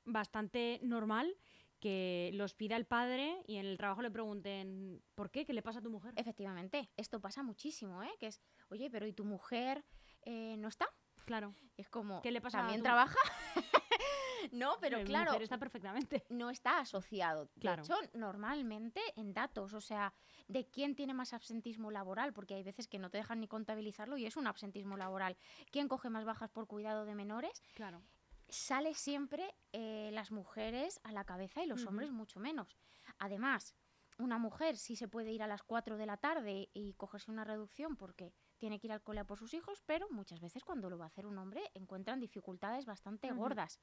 bastante 0.04 0.80
normal 0.82 1.36
que 1.80 2.30
los 2.34 2.54
pida 2.54 2.76
el 2.76 2.86
padre 2.86 3.42
y 3.46 3.56
en 3.56 3.66
el 3.66 3.76
trabajo 3.76 4.02
le 4.02 4.10
pregunten, 4.10 5.02
¿por 5.16 5.30
qué? 5.30 5.44
¿Qué 5.44 5.52
le 5.52 5.62
pasa 5.62 5.80
a 5.80 5.82
tu 5.82 5.90
mujer? 5.90 6.12
Efectivamente, 6.16 6.90
esto 6.96 7.20
pasa 7.20 7.42
muchísimo, 7.42 8.02
¿eh? 8.04 8.12
Que 8.20 8.28
es, 8.28 8.40
oye, 8.70 8.88
pero 8.88 9.04
¿y 9.06 9.12
tu 9.12 9.24
mujer 9.24 9.84
eh, 10.22 10.56
no 10.58 10.68
está? 10.68 10.86
Claro. 11.24 11.54
Es 11.76 11.88
como, 11.88 12.20
¿Qué 12.22 12.30
le 12.30 12.40
pasa 12.40 12.58
a 12.58 12.60
¿también 12.62 12.80
tu- 12.80 12.84
trabaja? 12.84 13.18
no, 14.52 14.76
pero 14.80 15.02
claro, 15.04 15.32
está 15.34 15.58
perfectamente. 15.58 16.24
no 16.28 16.50
está 16.50 16.78
asociado. 16.78 17.46
De 17.54 17.60
Claro. 17.60 17.82
hecho, 17.82 17.94
normalmente 18.14 19.00
en 19.16 19.32
datos, 19.32 19.72
o 19.74 19.80
sea, 19.80 20.12
de 20.48 20.68
quién 20.68 20.94
tiene 20.94 21.14
más 21.14 21.32
absentismo 21.32 21.90
laboral, 21.90 22.32
porque 22.32 22.54
hay 22.54 22.62
veces 22.62 22.88
que 22.88 22.98
no 22.98 23.10
te 23.10 23.18
dejan 23.18 23.40
ni 23.40 23.48
contabilizarlo 23.48 24.16
y 24.16 24.26
es 24.26 24.36
un 24.36 24.46
absentismo 24.46 24.96
laboral. 24.96 25.36
¿Quién 25.70 25.88
coge 25.88 26.10
más 26.10 26.24
bajas 26.24 26.50
por 26.50 26.66
cuidado 26.66 27.04
de 27.04 27.14
menores? 27.14 27.62
Claro. 27.74 28.02
Sale 28.48 28.94
siempre 28.94 29.54
eh, 29.72 30.10
las 30.12 30.30
mujeres 30.30 31.00
a 31.04 31.12
la 31.12 31.24
cabeza 31.24 31.62
y 31.64 31.66
los 31.66 31.86
hombres 31.86 32.10
mucho 32.10 32.38
menos. 32.38 32.76
Además, 33.18 33.74
una 34.18 34.36
mujer 34.36 34.76
sí 34.76 34.94
se 34.94 35.08
puede 35.08 35.32
ir 35.32 35.42
a 35.42 35.46
las 35.46 35.62
4 35.62 35.96
de 35.96 36.04
la 36.04 36.18
tarde 36.18 36.68
y 36.74 36.92
cogerse 36.94 37.30
una 37.30 37.44
reducción 37.44 37.96
porque 37.96 38.34
tiene 38.62 38.78
que 38.78 38.86
ir 38.86 38.92
al 38.92 39.02
cole 39.02 39.18
a 39.18 39.24
por 39.24 39.40
sus 39.40 39.54
hijos, 39.54 39.82
pero 39.86 40.08
muchas 40.10 40.38
veces 40.38 40.62
cuando 40.62 40.88
lo 40.88 40.96
va 40.96 41.06
a 41.06 41.08
hacer 41.08 41.26
un 41.26 41.36
hombre 41.36 41.68
encuentran 41.74 42.20
dificultades 42.20 42.86
bastante 42.86 43.32
gordas. 43.32 43.80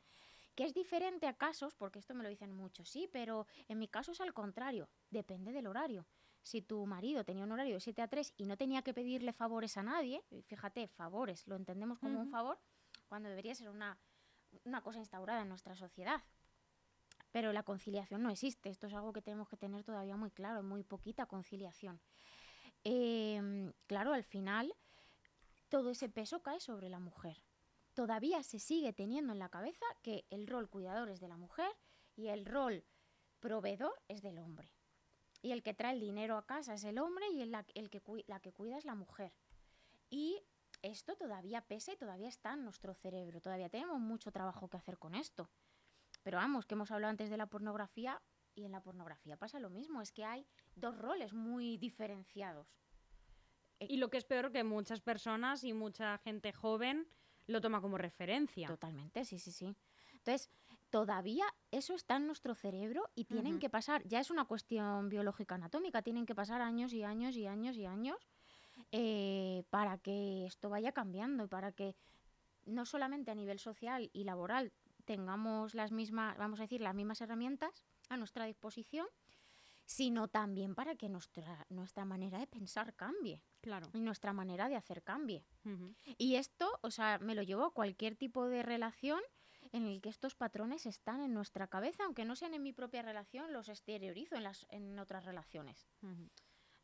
Que 0.55 0.63
es 0.63 0.73
diferente 0.73 1.27
a 1.27 1.33
casos, 1.33 1.75
porque 1.75 1.99
esto 1.99 2.15
me 2.15 2.23
lo 2.23 2.29
dicen 2.29 2.53
mucho, 2.53 2.85
sí, 2.85 3.09
pero 3.11 3.45
en 3.67 3.77
mi 3.77 3.89
caso 3.89 4.13
es 4.13 4.21
al 4.21 4.33
contrario, 4.33 4.87
depende 5.09 5.51
del 5.51 5.67
horario. 5.67 6.07
Si 6.43 6.61
tu 6.61 6.85
marido 6.85 7.25
tenía 7.25 7.43
un 7.43 7.51
horario 7.51 7.73
de 7.73 7.81
7 7.81 8.01
a 8.01 8.07
3 8.07 8.35
y 8.37 8.45
no 8.45 8.55
tenía 8.55 8.81
que 8.81 8.93
pedirle 8.93 9.33
favores 9.33 9.75
a 9.75 9.83
nadie, 9.83 10.23
fíjate, 10.45 10.87
favores, 10.87 11.45
lo 11.45 11.57
entendemos 11.57 11.99
como 11.99 12.17
un 12.17 12.29
favor, 12.29 12.57
cuando 13.09 13.27
debería 13.27 13.55
ser 13.55 13.67
una, 13.67 13.99
una 14.63 14.81
cosa 14.81 14.99
instaurada 14.99 15.41
en 15.41 15.49
nuestra 15.49 15.75
sociedad. 15.75 16.23
Pero 17.33 17.51
la 17.51 17.63
conciliación 17.63 18.23
no 18.23 18.29
existe, 18.29 18.69
esto 18.69 18.87
es 18.87 18.93
algo 18.93 19.11
que 19.11 19.21
tenemos 19.21 19.49
que 19.49 19.57
tener 19.57 19.83
todavía 19.83 20.15
muy 20.15 20.31
claro, 20.31 20.63
muy 20.63 20.83
poquita 20.83 21.25
conciliación. 21.25 21.99
Em, 22.83 23.73
claro, 23.87 24.13
al 24.13 24.23
final 24.23 24.73
todo 25.69 25.91
ese 25.91 26.09
peso 26.09 26.41
cae 26.41 26.59
sobre 26.59 26.89
la 26.89 26.99
mujer. 26.99 27.43
Todavía 27.93 28.43
se 28.43 28.59
sigue 28.59 28.93
teniendo 28.93 29.33
en 29.33 29.39
la 29.39 29.49
cabeza 29.49 29.85
que 30.01 30.25
el 30.29 30.47
rol 30.47 30.69
cuidador 30.69 31.09
es 31.09 31.19
de 31.19 31.27
la 31.27 31.37
mujer 31.37 31.71
y 32.15 32.27
el 32.27 32.45
rol 32.45 32.85
proveedor 33.39 33.93
es 34.07 34.21
del 34.21 34.39
hombre. 34.39 34.71
Y 35.41 35.51
el 35.51 35.63
que 35.63 35.73
trae 35.73 35.93
el 35.93 35.99
dinero 35.99 36.37
a 36.37 36.45
casa 36.45 36.73
es 36.73 36.83
el 36.83 36.97
hombre 36.97 37.29
y 37.29 37.41
el, 37.41 37.55
el 37.73 37.89
que, 37.89 38.01
la 38.27 38.39
que 38.39 38.51
cuida 38.51 38.77
es 38.77 38.85
la 38.85 38.95
mujer. 38.95 39.33
Y 40.09 40.41
esto 40.81 41.15
todavía 41.15 41.61
pesa 41.61 41.93
y 41.93 41.97
todavía 41.97 42.27
está 42.27 42.53
en 42.53 42.63
nuestro 42.63 42.93
cerebro. 42.93 43.41
Todavía 43.41 43.69
tenemos 43.69 43.99
mucho 43.99 44.31
trabajo 44.31 44.69
que 44.69 44.77
hacer 44.77 44.97
con 44.97 45.15
esto. 45.15 45.49
Pero 46.23 46.37
vamos, 46.37 46.65
que 46.65 46.75
hemos 46.75 46.91
hablado 46.91 47.11
antes 47.11 47.29
de 47.29 47.37
la 47.37 47.47
pornografía 47.47 48.21
y 48.59 48.65
en 48.65 48.71
la 48.71 48.81
pornografía 48.81 49.37
pasa 49.37 49.59
lo 49.59 49.69
mismo. 49.69 50.01
Es 50.01 50.11
que 50.11 50.25
hay 50.25 50.45
dos 50.75 50.97
roles 50.97 51.33
muy 51.33 51.77
diferenciados. 51.77 52.67
Y 53.79 53.97
lo 53.97 54.09
que 54.09 54.17
es 54.17 54.25
peor 54.25 54.51
que 54.51 54.63
muchas 54.63 54.99
personas 55.01 55.63
y 55.63 55.73
mucha 55.73 56.17
gente 56.19 56.51
joven 56.51 57.07
lo 57.47 57.61
toma 57.61 57.81
como 57.81 57.97
referencia. 57.97 58.67
Totalmente, 58.67 59.23
sí, 59.25 59.39
sí, 59.39 59.51
sí. 59.51 59.75
Entonces, 60.13 60.49
todavía 60.89 61.45
eso 61.71 61.95
está 61.95 62.17
en 62.17 62.27
nuestro 62.27 62.55
cerebro 62.55 63.09
y 63.15 63.25
tienen 63.25 63.59
que 63.59 63.69
pasar, 63.69 64.05
ya 64.05 64.19
es 64.19 64.31
una 64.31 64.45
cuestión 64.45 65.09
biológica 65.09 65.55
anatómica, 65.55 66.01
tienen 66.01 66.25
que 66.25 66.35
pasar 66.35 66.61
años 66.61 66.93
y 66.93 67.03
años 67.03 67.35
y 67.37 67.47
años 67.47 67.77
y 67.77 67.85
años 67.85 68.17
eh, 68.91 69.63
para 69.69 69.97
que 69.97 70.45
esto 70.45 70.69
vaya 70.69 70.91
cambiando 70.91 71.45
y 71.45 71.47
para 71.47 71.71
que 71.71 71.95
no 72.65 72.85
solamente 72.85 73.31
a 73.31 73.35
nivel 73.35 73.59
social 73.59 74.09
y 74.13 74.23
laboral 74.23 74.73
tengamos 75.05 75.73
las 75.73 75.91
mismas, 75.91 76.37
vamos 76.37 76.59
a 76.59 76.63
decir, 76.63 76.81
las 76.81 76.93
mismas 76.93 77.21
herramientas 77.21 77.83
a 78.09 78.17
nuestra 78.17 78.45
disposición, 78.45 79.07
sino 79.85 80.27
también 80.27 80.75
para 80.75 80.95
que 80.95 81.09
nuestra, 81.09 81.65
nuestra 81.69 82.05
manera 82.05 82.37
de 82.39 82.47
pensar 82.47 82.95
cambie 82.95 83.43
Claro. 83.61 83.89
y 83.93 84.01
nuestra 84.01 84.33
manera 84.33 84.69
de 84.69 84.75
hacer 84.75 85.01
cambie. 85.03 85.43
Y 86.17 86.35
esto, 86.35 86.69
o 86.81 86.91
sea, 86.91 87.17
me 87.19 87.33
lo 87.35 87.41
llevo 87.41 87.65
a 87.65 87.73
cualquier 87.73 88.15
tipo 88.15 88.47
de 88.47 88.61
relación 88.63 89.19
en 89.71 89.85
el 89.85 89.99
que 90.01 90.09
estos 90.09 90.35
patrones 90.35 90.85
están 90.85 91.21
en 91.21 91.33
nuestra 91.33 91.67
cabeza, 91.67 92.03
aunque 92.05 92.23
no 92.25 92.35
sean 92.35 92.53
en 92.53 92.63
mi 92.63 92.71
propia 92.73 93.01
relación, 93.01 93.51
los 93.51 93.67
exteriorizo 93.69 94.35
en, 94.35 94.43
las, 94.43 94.65
en 94.69 94.97
otras 94.99 95.25
relaciones. 95.25 95.87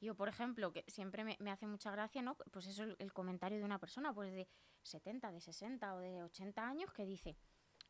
Yo, 0.02 0.14
por 0.16 0.28
ejemplo, 0.28 0.74
que 0.74 0.84
siempre 0.88 1.24
me, 1.24 1.38
me 1.40 1.52
hace 1.52 1.68
mucha 1.68 1.90
gracia, 1.92 2.22
¿no? 2.22 2.36
Pues 2.52 2.68
eso, 2.68 2.84
el, 2.84 2.96
el 3.00 3.14
comentario 3.14 3.58
de 3.60 3.64
una 3.64 3.80
persona, 3.80 4.14
pues 4.14 4.34
de 4.34 4.48
70, 4.84 5.32
de 5.32 5.42
60 5.42 5.96
o 5.96 6.00
de 6.00 6.22
80 6.24 6.68
años, 6.68 6.92
que 6.92 7.06
dice, 7.06 7.38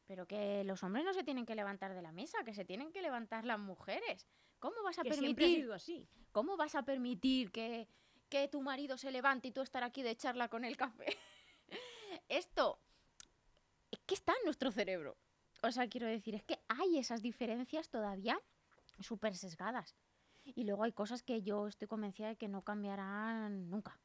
pero 0.07 0.27
que 0.27 0.63
los 0.63 0.83
hombres 0.83 1.05
no 1.05 1.13
se 1.13 1.23
tienen 1.23 1.45
que 1.45 1.55
levantar 1.55 1.93
de 1.93 2.01
la 2.01 2.11
mesa, 2.11 2.43
que 2.43 2.53
se 2.53 2.65
tienen 2.65 2.91
que 2.91 3.01
levantar 3.01 3.45
las 3.45 3.59
mujeres. 3.59 4.27
¿Cómo 4.59 4.83
vas 4.83 4.99
a 4.99 5.03
Que 5.03 5.13
siempre 5.13 5.45
ha 5.45 5.47
permitir 5.47 5.63
sido 5.63 5.73
así. 5.73 6.07
¿Cómo 6.31 6.57
vas 6.57 6.75
a 6.75 6.83
permitir 6.83 7.51
que, 7.51 7.87
que 8.29 8.47
tu 8.47 8.61
marido 8.61 8.97
se 8.97 9.11
levante 9.11 9.47
y 9.47 9.51
tú 9.51 9.61
estar 9.61 9.83
aquí 9.83 10.03
de 10.03 10.15
charla 10.15 10.49
con 10.49 10.65
el 10.65 10.77
café? 10.77 11.05
Esto 12.29 12.79
es 13.91 13.99
que 14.05 14.15
está 14.15 14.33
en 14.33 14.45
nuestro 14.45 14.71
cerebro. 14.71 15.17
O 15.61 15.71
sea, 15.71 15.87
quiero 15.87 16.07
decir, 16.07 16.35
es 16.35 16.43
que 16.43 16.59
hay 16.67 16.97
esas 16.97 17.21
diferencias 17.21 17.89
todavía 17.89 18.39
súper 18.99 19.35
sesgadas. 19.35 19.95
Y 20.43 20.63
luego 20.63 20.83
hay 20.83 20.91
cosas 20.91 21.23
que 21.23 21.41
yo 21.41 21.67
estoy 21.67 21.87
convencida 21.87 22.27
de 22.27 22.35
que 22.35 22.47
no 22.47 22.61
cambiarán 22.61 23.69
nunca. 23.69 23.99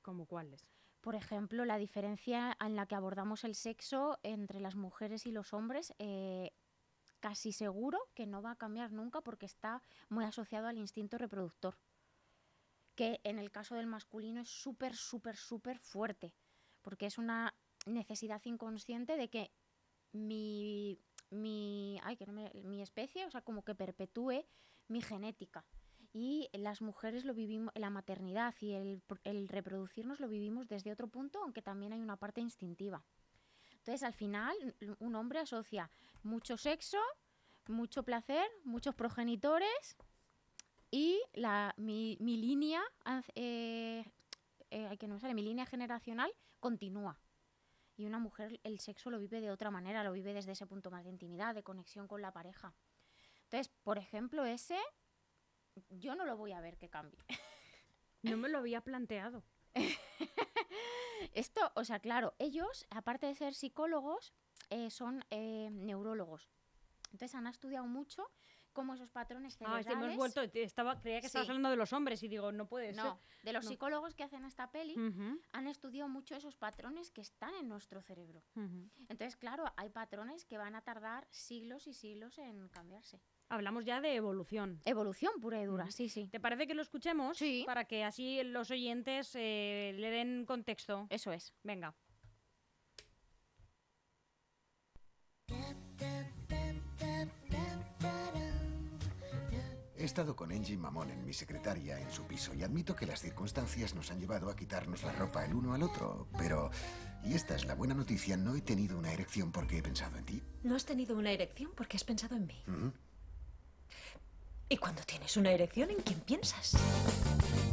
¿Como 0.00 0.26
cuáles? 0.26 0.66
Por 1.00 1.14
ejemplo, 1.14 1.64
la 1.64 1.78
diferencia 1.78 2.56
en 2.60 2.74
la 2.74 2.86
que 2.86 2.94
abordamos 2.96 3.44
el 3.44 3.54
sexo 3.54 4.18
entre 4.22 4.60
las 4.60 4.74
mujeres 4.74 5.26
y 5.26 5.30
los 5.30 5.52
hombres, 5.52 5.94
eh, 5.98 6.52
casi 7.20 7.52
seguro 7.52 7.98
que 8.14 8.26
no 8.26 8.42
va 8.42 8.52
a 8.52 8.56
cambiar 8.56 8.92
nunca 8.92 9.20
porque 9.20 9.46
está 9.46 9.82
muy 10.08 10.24
asociado 10.24 10.66
al 10.66 10.78
instinto 10.78 11.16
reproductor. 11.18 11.78
Que 12.94 13.20
en 13.24 13.38
el 13.38 13.50
caso 13.52 13.74
del 13.76 13.86
masculino 13.86 14.40
es 14.40 14.48
súper, 14.48 14.96
súper, 14.96 15.36
súper 15.36 15.78
fuerte. 15.78 16.34
Porque 16.82 17.06
es 17.06 17.18
una 17.18 17.54
necesidad 17.86 18.42
inconsciente 18.44 19.16
de 19.16 19.28
que 19.28 19.52
mi, 20.12 20.98
mi, 21.30 22.00
ay, 22.02 22.16
que 22.16 22.26
no 22.26 22.32
me- 22.32 22.52
mi 22.64 22.82
especie, 22.82 23.26
o 23.26 23.30
sea, 23.30 23.42
como 23.42 23.64
que 23.64 23.74
perpetúe 23.74 24.46
mi 24.88 25.02
genética. 25.02 25.64
Y 26.18 26.48
las 26.54 26.80
mujeres 26.80 27.26
lo 27.26 27.34
vivimos, 27.34 27.74
la 27.76 27.90
maternidad 27.90 28.54
y 28.60 28.72
el, 28.72 29.02
pr- 29.06 29.20
el 29.24 29.48
reproducirnos 29.48 30.18
lo 30.18 30.28
vivimos 30.28 30.66
desde 30.66 30.90
otro 30.90 31.08
punto, 31.08 31.42
aunque 31.42 31.60
también 31.60 31.92
hay 31.92 32.00
una 32.00 32.16
parte 32.16 32.40
instintiva. 32.40 33.04
Entonces, 33.80 34.02
al 34.02 34.14
final, 34.14 34.56
un 34.98 35.14
hombre 35.14 35.40
asocia 35.40 35.90
mucho 36.22 36.56
sexo, 36.56 36.96
mucho 37.66 38.02
placer, 38.02 38.48
muchos 38.64 38.94
progenitores 38.94 39.98
y 40.90 41.20
la, 41.34 41.74
mi, 41.76 42.16
línea, 42.18 42.82
eh, 43.34 44.02
eh, 44.70 44.96
que 44.96 45.08
no 45.08 45.20
sale, 45.20 45.34
mi 45.34 45.42
línea 45.42 45.66
generacional 45.66 46.32
continúa. 46.60 47.20
Y 47.98 48.06
una 48.06 48.18
mujer 48.18 48.58
el 48.64 48.78
sexo 48.80 49.10
lo 49.10 49.18
vive 49.18 49.42
de 49.42 49.50
otra 49.50 49.70
manera, 49.70 50.02
lo 50.02 50.12
vive 50.12 50.32
desde 50.32 50.52
ese 50.52 50.66
punto 50.66 50.90
más 50.90 51.04
de 51.04 51.10
intimidad, 51.10 51.54
de 51.54 51.62
conexión 51.62 52.08
con 52.08 52.22
la 52.22 52.32
pareja. 52.32 52.72
Entonces, 53.42 53.70
por 53.82 53.98
ejemplo, 53.98 54.46
ese 54.46 54.78
yo 55.90 56.14
no 56.14 56.24
lo 56.24 56.36
voy 56.36 56.52
a 56.52 56.60
ver 56.60 56.76
que 56.76 56.88
cambie. 56.88 57.18
No 58.22 58.36
me 58.36 58.48
lo 58.48 58.58
había 58.58 58.80
planteado. 58.80 59.44
Esto, 61.34 61.70
o 61.76 61.84
sea, 61.84 62.00
claro, 62.00 62.34
ellos, 62.40 62.86
aparte 62.90 63.26
de 63.26 63.36
ser 63.36 63.54
psicólogos, 63.54 64.34
eh, 64.70 64.90
son 64.90 65.24
eh, 65.30 65.68
neurólogos. 65.70 66.50
Entonces 67.12 67.34
han 67.36 67.46
estudiado 67.46 67.86
mucho 67.86 68.28
cómo 68.76 68.94
esos 68.94 69.10
patrones 69.10 69.54
Ah, 69.54 69.58
cerebrales... 69.82 69.86
hemos 69.90 70.16
vuelto. 70.16 70.42
Estaba, 70.42 71.00
creía 71.00 71.20
que 71.20 71.26
estabas 71.26 71.46
Sí. 71.46 71.50
hablando 71.50 71.70
de 71.70 71.76
los 71.76 71.92
hombres 71.94 72.22
y 72.22 72.28
digo, 72.28 72.52
no 72.52 72.68
puede 72.68 72.92
No, 72.92 73.18
de 73.42 73.52
los 73.54 73.64
no. 73.64 73.70
psicólogos 73.70 74.14
que 74.14 74.22
hacen 74.22 74.44
esta 74.44 74.70
peli, 74.70 74.94
ser. 74.94 75.12
Han 75.52 75.66
estudiado 75.66 76.08
mucho 76.08 76.36
esos 76.36 76.54
patrones 76.54 77.10
que 77.10 77.22
están 77.22 77.54
en 77.54 77.68
nuestro 77.68 78.02
cerebro. 78.02 78.42
Entonces, 79.08 79.34
claro, 79.36 79.64
hay 79.76 79.88
patrones 79.88 80.44
que 80.44 80.58
van 80.58 80.74
a 80.74 80.82
tardar 80.82 81.26
siglos 81.30 81.86
y 81.86 81.94
siglos 81.94 82.38
en 82.38 82.68
cambiarse. 82.68 83.18
Hablamos 83.48 83.84
ya 83.84 84.00
de 84.00 84.14
evolución. 84.14 84.80
Evolución 84.84 85.32
pura 85.40 85.62
y 85.62 85.64
dura, 85.66 85.90
sí, 85.90 86.08
sí. 86.08 86.28
¿Te 86.28 86.40
parece 86.40 86.66
que 86.66 86.74
lo 86.74 86.82
escuchemos? 86.82 87.38
Sí. 87.38 87.62
Para 87.64 87.84
que 87.86 88.04
así 88.04 88.42
los 88.44 88.70
oyentes 88.70 89.32
eh, 89.36 89.94
le 89.96 90.10
den 90.10 90.44
contexto. 90.44 91.06
Eso 91.10 91.32
es. 91.32 91.54
Venga. 91.62 91.94
He 100.06 100.14
estado 100.14 100.36
con 100.36 100.52
Angie 100.52 100.76
Mamón 100.76 101.10
en 101.10 101.26
mi 101.26 101.32
secretaria 101.32 101.98
en 101.98 102.12
su 102.12 102.28
piso 102.28 102.54
y 102.54 102.62
admito 102.62 102.94
que 102.94 103.06
las 103.06 103.20
circunstancias 103.20 103.92
nos 103.96 104.12
han 104.12 104.20
llevado 104.20 104.48
a 104.48 104.54
quitarnos 104.54 105.02
la 105.02 105.10
ropa 105.10 105.44
el 105.44 105.52
uno 105.52 105.74
al 105.74 105.82
otro, 105.82 106.28
pero, 106.38 106.70
y 107.24 107.34
esta 107.34 107.56
es 107.56 107.64
la 107.64 107.74
buena 107.74 107.92
noticia, 107.92 108.36
no 108.36 108.54
he 108.54 108.60
tenido 108.60 108.96
una 108.96 109.12
erección 109.12 109.50
porque 109.50 109.78
he 109.78 109.82
pensado 109.82 110.16
en 110.16 110.24
ti. 110.24 110.42
No 110.62 110.76
has 110.76 110.84
tenido 110.84 111.16
una 111.16 111.32
erección 111.32 111.72
porque 111.74 111.96
has 111.96 112.04
pensado 112.04 112.36
en 112.36 112.46
mí. 112.46 112.62
Ujú. 112.68 112.92
¿Y 114.68 114.76
cuando 114.76 115.02
tienes 115.02 115.36
una 115.36 115.50
erección, 115.50 115.90
en 115.90 116.00
quién 116.02 116.20
piensas? 116.20 116.76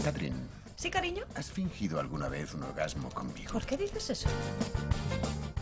Catherine, 0.04 0.36
¿Sí, 0.76 0.90
cariño? 0.90 1.26
¿has 1.36 1.52
fingido 1.52 2.00
alguna 2.00 2.30
vez 2.30 2.56
un 2.56 2.64
orgasmo 2.64 3.12
conmigo? 3.12 3.54
¿Por 3.54 3.68
qué 3.68 3.78
dices 3.78 4.10
eso? 4.10 4.30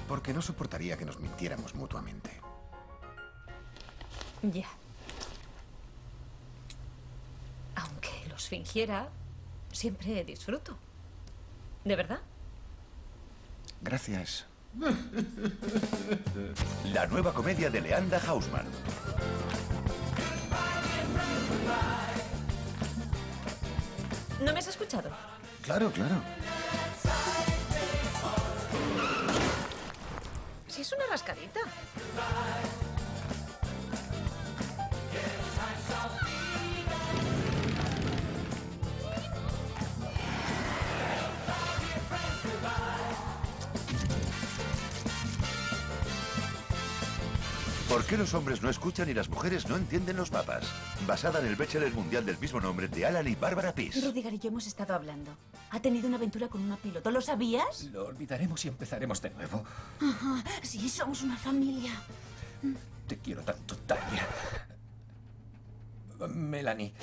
Porque 0.08 0.34
no 0.34 0.42
soportaría 0.42 0.96
que 0.96 1.04
nos 1.04 1.20
mintiéramos 1.20 1.76
mutuamente. 1.76 2.32
Ya. 4.42 4.70
Fingiera, 8.52 9.08
siempre 9.72 10.26
disfruto. 10.26 10.78
¿De 11.86 11.96
verdad? 11.96 12.20
Gracias. 13.80 14.46
La 16.94 17.08
nueva 17.08 17.34
comedia 17.34 17.70
de 17.70 17.80
Leanda 17.80 18.20
Hausman. 18.28 18.66
¿No 24.44 24.52
me 24.52 24.60
has 24.60 24.68
escuchado? 24.68 25.10
Claro, 25.62 25.90
claro. 25.90 26.16
Si 30.68 30.82
es 30.82 30.92
una 30.92 31.08
rascadita. 31.10 31.62
¿Por 47.92 48.06
qué 48.06 48.16
los 48.16 48.34
hombres 48.34 48.62
no 48.62 48.70
escuchan 48.70 49.10
y 49.10 49.14
las 49.14 49.28
mujeres 49.28 49.68
no 49.68 49.76
entienden 49.76 50.16
los 50.16 50.32
mapas? 50.32 50.64
Basada 51.06 51.42
en 51.42 51.48
el 51.48 51.58
bestseller 51.58 51.94
mundial 51.94 52.26
del 52.26 52.38
mismo 52.38 52.62
nombre 52.62 52.88
de 52.88 53.06
Alan 53.06 53.28
y 53.28 53.36
Bárbara 53.36 53.76
Pease. 53.76 54.00
Rudiger 54.00 54.34
y 54.34 54.40
yo 54.40 54.48
hemos 54.48 54.66
estado 54.66 54.96
hablando. 54.96 55.36
Ha 55.72 55.82
tenido 55.82 56.08
una 56.08 56.16
aventura 56.16 56.48
con 56.48 56.62
una 56.62 56.78
piloto. 56.78 57.12
¿Lo 57.12 57.20
sabías? 57.20 57.90
Lo 57.92 58.06
olvidaremos 58.06 58.64
y 58.64 58.70
empezaremos 58.70 59.22
de 59.22 59.32
nuevo. 59.32 59.66
Ajá. 60.00 60.42
Sí, 60.62 60.88
somos 60.88 61.22
una 61.22 61.36
familia. 61.36 61.92
Te 63.10 63.18
quiero 63.18 63.42
tanto, 63.42 63.76
Tania. 63.80 64.26
Melanie. 66.30 66.94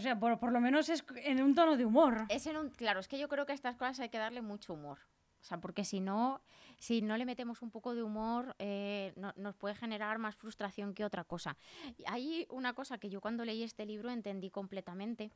O 0.00 0.02
sea, 0.02 0.18
por, 0.18 0.50
lo 0.50 0.60
menos 0.62 0.88
es 0.88 1.04
en 1.24 1.42
un 1.42 1.54
tono 1.54 1.76
de 1.76 1.84
humor. 1.84 2.24
Es 2.30 2.46
en 2.46 2.56
un, 2.56 2.70
claro, 2.70 3.00
es 3.00 3.06
que 3.06 3.18
yo 3.18 3.28
creo 3.28 3.44
que 3.44 3.52
a 3.52 3.54
estas 3.54 3.76
cosas 3.76 4.00
hay 4.00 4.08
que 4.08 4.16
darle 4.16 4.40
mucho 4.40 4.72
humor. 4.72 4.98
O 5.42 5.44
sea, 5.44 5.60
porque 5.60 5.84
si 5.84 6.00
no, 6.00 6.40
si 6.78 7.02
no 7.02 7.18
le 7.18 7.26
metemos 7.26 7.60
un 7.60 7.70
poco 7.70 7.94
de 7.94 8.02
humor, 8.02 8.56
eh, 8.58 9.12
no- 9.16 9.34
nos 9.36 9.56
puede 9.56 9.74
generar 9.74 10.16
más 10.16 10.36
frustración 10.36 10.94
que 10.94 11.04
otra 11.04 11.24
cosa. 11.24 11.58
Hay 12.06 12.46
una 12.48 12.72
cosa 12.72 12.96
que 12.96 13.10
yo 13.10 13.20
cuando 13.20 13.44
leí 13.44 13.62
este 13.62 13.84
libro 13.84 14.08
entendí 14.08 14.48
completamente, 14.48 15.30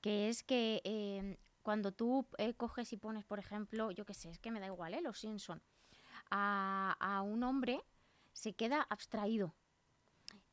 que 0.00 0.30
es 0.30 0.42
que 0.42 0.80
eh, 0.84 1.36
cuando 1.62 1.92
tú 1.92 2.26
eh, 2.38 2.54
coges 2.54 2.94
y 2.94 2.96
pones, 2.96 3.26
por 3.26 3.38
ejemplo, 3.38 3.90
yo 3.90 4.06
qué 4.06 4.14
sé, 4.14 4.30
es 4.30 4.38
que 4.38 4.50
me 4.50 4.60
da 4.60 4.66
igual, 4.68 4.94
¿eh? 4.94 5.02
Los 5.02 5.18
Simpson, 5.18 5.60
a 6.30 7.22
un 7.22 7.42
hombre 7.44 7.82
se 8.32 8.54
queda 8.54 8.80
abstraído. 8.88 9.52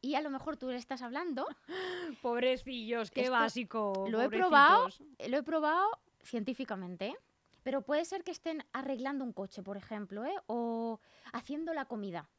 Y 0.03 0.15
a 0.15 0.21
lo 0.21 0.29
mejor 0.29 0.57
tú 0.57 0.69
le 0.69 0.75
estás 0.75 1.01
hablando 1.01 1.47
Pobrecillos, 2.21 3.09
qué 3.09 3.21
Esto 3.21 3.31
básico. 3.31 4.05
lo 4.09 4.21
he 4.21 4.29
probado, 4.29 4.89
eh, 5.17 5.29
lo 5.29 5.37
he 5.37 5.43
probado 5.43 5.87
científicamente, 6.21 7.07
¿eh? 7.07 7.17
pero 7.63 7.83
puede 7.83 8.03
ser 8.03 8.25
que 8.25 8.31
estén 8.31 8.65
arreglando 8.73 9.23
un 9.23 9.31
coche, 9.31 9.63
por 9.63 9.77
ejemplo, 9.77 10.25
¿eh? 10.25 10.35
o 10.47 10.99
haciendo 11.31 11.73
la 11.73 11.85
comida. 11.85 12.29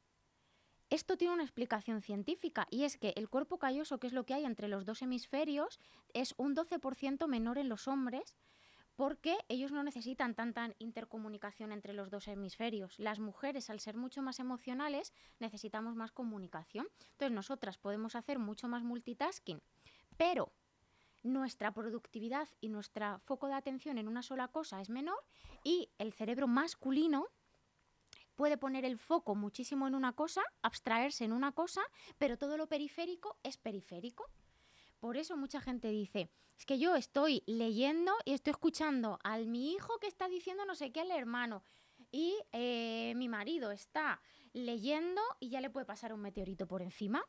Esto 0.91 1.17
tiene 1.17 1.33
una 1.33 1.43
explicación 1.43 2.03
científica 2.03 2.67
y 2.71 2.85
es 2.85 2.99
que 2.99 3.15
el 3.17 3.31
cuerpo 3.31 3.59
calloso, 3.59 3.99
que 3.99 4.09
es 4.09 4.13
lo 4.13 4.27
que 4.27 4.35
hay 4.35 4.45
entre 4.45 4.69
los 4.69 4.85
dos 4.85 5.01
hemisferios, 5.01 5.81
es 6.13 6.35
un 6.37 6.55
12% 6.55 7.27
menor 7.29 7.57
en 7.57 7.71
los 7.71 7.89
hombres 7.89 8.35
porque 8.97 9.37
ellos 9.49 9.73
no 9.73 9.83
necesitan 9.83 10.35
tanta 10.35 10.71
intercomunicación 10.79 11.73
entre 11.73 11.93
los 11.93 12.11
dos 12.11 12.29
hemisferios. 12.29 12.99
Las 12.99 13.19
mujeres, 13.19 13.71
al 13.71 13.81
ser 13.81 13.97
mucho 13.97 14.23
más 14.23 14.39
emocionales, 14.39 15.13
necesitamos 15.41 15.97
más 15.97 16.13
comunicación. 16.13 16.87
Entonces, 17.13 17.33
nosotras 17.33 17.79
podemos 17.79 18.15
hacer 18.15 18.39
mucho 18.39 18.69
más 18.69 18.85
multitasking, 18.85 19.61
pero 20.17 20.53
nuestra 21.25 21.73
productividad 21.73 22.49
y 22.61 22.69
nuestro 22.69 23.19
foco 23.21 23.49
de 23.49 23.55
atención 23.55 23.99
en 23.99 24.09
una 24.09 24.23
sola 24.23 24.49
cosa 24.49 24.81
es 24.81 24.91
menor 24.91 25.19
y 25.65 25.89
el 25.99 26.13
cerebro 26.13 26.47
masculino 26.47 27.29
puede 28.37 28.59
poner 28.59 28.85
el 28.85 28.99
foco 28.99 29.35
muchísimo 29.35 29.87
en 29.89 29.95
una 29.95 30.13
cosa, 30.13 30.43
abstraerse 30.63 31.25
en 31.25 31.33
una 31.33 31.53
cosa, 31.53 31.83
pero 32.19 32.37
todo 32.37 32.57
lo 32.57 32.69
periférico 32.69 33.39
es 33.43 33.57
periférico. 33.57 34.27
Por 35.05 35.19
eso 35.19 35.37
mucha 35.37 35.61
gente 35.61 35.89
dice, 35.89 36.31
es 36.59 36.65
que 36.65 36.79
yo 36.79 36.97
estoy 36.97 37.43
leyendo 37.47 38.11
y 38.25 38.33
estoy 38.33 38.53
escuchando 38.53 39.19
al 39.23 39.47
mi 39.47 39.73
hijo 39.73 39.99
que 39.99 40.07
está 40.07 40.29
diciendo 40.31 40.65
no 40.65 40.75
sé 40.75 40.93
qué 40.93 41.01
al 41.03 41.11
hermano 41.11 41.63
y 42.11 42.35
eh, 42.53 43.13
mi 43.15 43.29
marido 43.29 43.71
está 43.71 44.23
leyendo 44.55 45.21
y 45.41 45.51
ya 45.51 45.61
le 45.61 45.69
puede 45.69 45.85
pasar 45.85 46.15
un 46.15 46.23
meteorito 46.23 46.67
por 46.67 46.81
encima. 46.81 47.23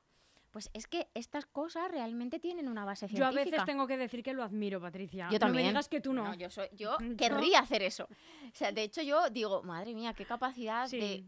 Pues 0.51 0.69
es 0.73 0.88
que 0.88 1.09
estas 1.15 1.45
cosas 1.47 1.91
realmente 1.91 2.39
tienen 2.39 2.69
una 2.69 2.85
base 2.85 3.07
Yo 3.09 3.25
a 3.25 3.31
científica. 3.31 3.57
veces 3.57 3.65
tengo 3.65 3.88
que 3.88 3.97
decir 3.97 4.23
que 4.23 4.31
lo 4.31 4.41
admiro, 4.41 4.79
Patricia. 4.79 5.27
Yo 5.29 5.38
también. 5.38 5.63
No 5.65 5.67
me 5.67 5.71
digas 5.73 5.89
que 5.89 5.99
tú 5.99 6.13
no. 6.13 6.33
yo, 6.35 6.49
soy, 6.49 6.69
yo 6.71 6.95
Yo- 7.01 7.17
querría 7.17 7.59
hacer 7.59 7.81
eso. 7.83 8.05
O 8.05 8.55
sea, 8.55 8.71
de 8.71 8.83
hecho 8.83 9.01
yo 9.01 9.29
digo, 9.31 9.63
madre 9.63 9.93
mía, 9.93 10.13
qué 10.13 10.23
capacidad 10.25 10.88
Sí. 10.88 10.97
de, 10.97 11.25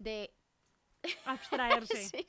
de 0.00 0.34
Abstraerse. 1.24 2.02
Sí. 2.10 2.26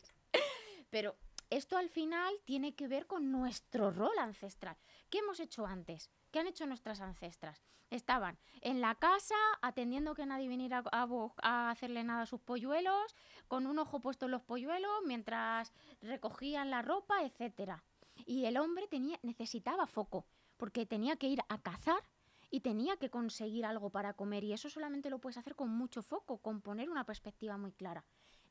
Pero 0.91 1.15
esto 1.57 1.77
al 1.77 1.89
final 1.89 2.33
tiene 2.45 2.73
que 2.73 2.87
ver 2.87 3.05
con 3.05 3.31
nuestro 3.31 3.91
rol 3.91 4.17
ancestral. 4.19 4.75
¿Qué 5.09 5.19
hemos 5.19 5.39
hecho 5.39 5.67
antes? 5.67 6.09
¿Qué 6.31 6.39
han 6.39 6.47
hecho 6.47 6.65
nuestras 6.65 6.99
ancestras? 6.99 7.63
Estaban 7.91 8.39
en 8.61 8.81
la 8.81 8.95
casa 8.95 9.35
atendiendo 9.61 10.15
que 10.15 10.25
nadie 10.25 10.47
viniera 10.47 10.83
a, 10.91 11.69
hacerle 11.69 12.03
nada 12.03 12.23
a 12.23 12.25
sus 12.25 12.41
polluelos, 12.41 13.15
con 13.47 13.67
un 13.67 13.77
ojo 13.77 13.99
puesto 13.99 14.25
en 14.25 14.31
los 14.31 14.41
polluelos 14.41 14.91
mientras 15.05 15.71
recogían 16.01 16.71
la 16.71 16.81
ropa, 16.81 17.23
etcétera. 17.23 17.83
Y 18.25 18.45
el 18.45 18.57
hombre 18.57 18.87
tenía, 18.87 19.19
necesitaba 19.21 19.85
foco, 19.85 20.25
porque 20.57 20.87
tenía 20.87 21.17
que 21.17 21.27
ir 21.27 21.41
a 21.49 21.61
cazar 21.61 22.01
y 22.49 22.61
tenía 22.61 22.97
que 22.97 23.11
conseguir 23.11 23.65
algo 23.65 23.91
para 23.91 24.13
comer. 24.13 24.43
Y 24.43 24.53
eso 24.53 24.71
solamente 24.71 25.11
lo 25.11 25.19
puedes 25.19 25.37
hacer 25.37 25.55
con 25.55 25.69
mucho 25.69 26.01
foco, 26.01 26.39
con 26.39 26.61
poner 26.61 26.89
una 26.89 27.05
perspectiva 27.05 27.57
muy 27.57 27.73
clara. 27.73 28.05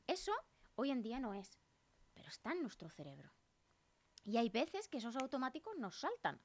Eso 0.07 0.31
hoy 0.75 0.91
en 0.91 1.01
día 1.01 1.19
no 1.19 1.33
es, 1.33 1.57
pero 2.23 2.31
está 2.31 2.53
en 2.53 2.61
nuestro 2.61 2.89
cerebro. 2.89 3.29
Y 4.23 4.37
hay 4.37 4.47
veces 4.47 4.87
que 4.87 4.99
esos 4.99 5.17
automáticos 5.17 5.77
nos 5.77 5.99
saltan. 5.99 6.39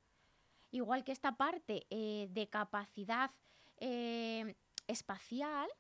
Igual 0.73 1.05
que 1.05 1.13
esta 1.13 1.37
parte 1.37 1.87
eh, 1.89 2.27
de 2.33 2.49
capacidad 2.49 3.31
eh, 3.77 4.57
espacial, 4.89 5.71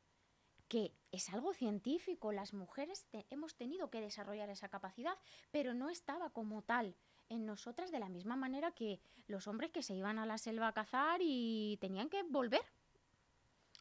que 0.68 0.94
es 1.10 1.28
algo 1.30 1.52
científico, 1.52 2.30
las 2.30 2.54
mujeres 2.54 3.08
hemos 3.30 3.56
tenido 3.56 3.90
que 3.90 4.00
desarrollar 4.00 4.48
esa 4.50 4.68
capacidad, 4.68 5.18
pero 5.50 5.74
no 5.74 5.90
estaba 5.90 6.30
como 6.30 6.62
tal 6.62 6.94
en 7.28 7.44
nosotras 7.44 7.90
de 7.90 7.98
la 7.98 8.08
misma 8.08 8.36
manera 8.36 8.70
que 8.70 9.00
los 9.26 9.48
hombres 9.48 9.72
que 9.72 9.82
se 9.82 9.94
iban 9.94 10.20
a 10.20 10.26
la 10.26 10.38
selva 10.38 10.68
a 10.68 10.74
cazar 10.74 11.18
y 11.24 11.76
tenían 11.80 12.08
que 12.08 12.22
volver 12.22 12.62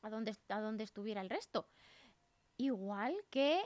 a 0.01 0.09
donde, 0.09 0.35
a 0.49 0.61
donde 0.61 0.83
estuviera 0.83 1.21
el 1.21 1.29
resto. 1.29 1.67
Igual 2.57 3.15
que 3.29 3.61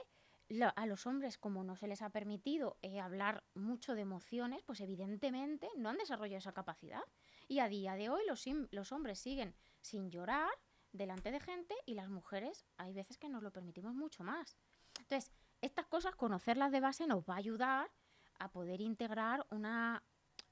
lo- 0.51 0.73
a 0.75 0.85
los 0.85 1.05
hombres, 1.07 1.37
como 1.37 1.63
no 1.63 1.75
se 1.75 1.87
les 1.87 2.01
ha 2.01 2.09
permitido 2.09 2.77
eh, 2.81 2.99
hablar 2.99 3.43
mucho 3.53 3.95
de 3.95 4.01
emociones, 4.01 4.61
pues 4.63 4.81
evidentemente 4.81 5.69
no 5.77 5.89
han 5.89 5.97
desarrollado 5.97 6.37
esa 6.39 6.53
capacidad. 6.53 7.01
Y 7.47 7.59
a 7.59 7.67
día 7.67 7.95
de 7.95 8.09
hoy 8.09 8.21
los, 8.27 8.45
los 8.71 8.91
hombres 8.91 9.19
siguen 9.19 9.55
sin 9.81 10.09
llorar 10.11 10.49
delante 10.91 11.31
de 11.31 11.39
gente 11.39 11.75
y 11.85 11.93
las 11.95 12.09
mujeres 12.09 12.65
hay 12.77 12.93
veces 12.93 13.17
que 13.17 13.29
nos 13.29 13.43
lo 13.43 13.51
permitimos 13.51 13.93
mucho 13.95 14.23
más. 14.23 14.57
Entonces, 14.99 15.31
estas 15.61 15.85
cosas, 15.87 16.15
conocerlas 16.15 16.71
de 16.71 16.79
base 16.81 17.07
nos 17.07 17.23
va 17.23 17.35
a 17.35 17.37
ayudar 17.37 17.91
a 18.39 18.51
poder 18.51 18.81
integrar 18.81 19.45
una, 19.51 20.03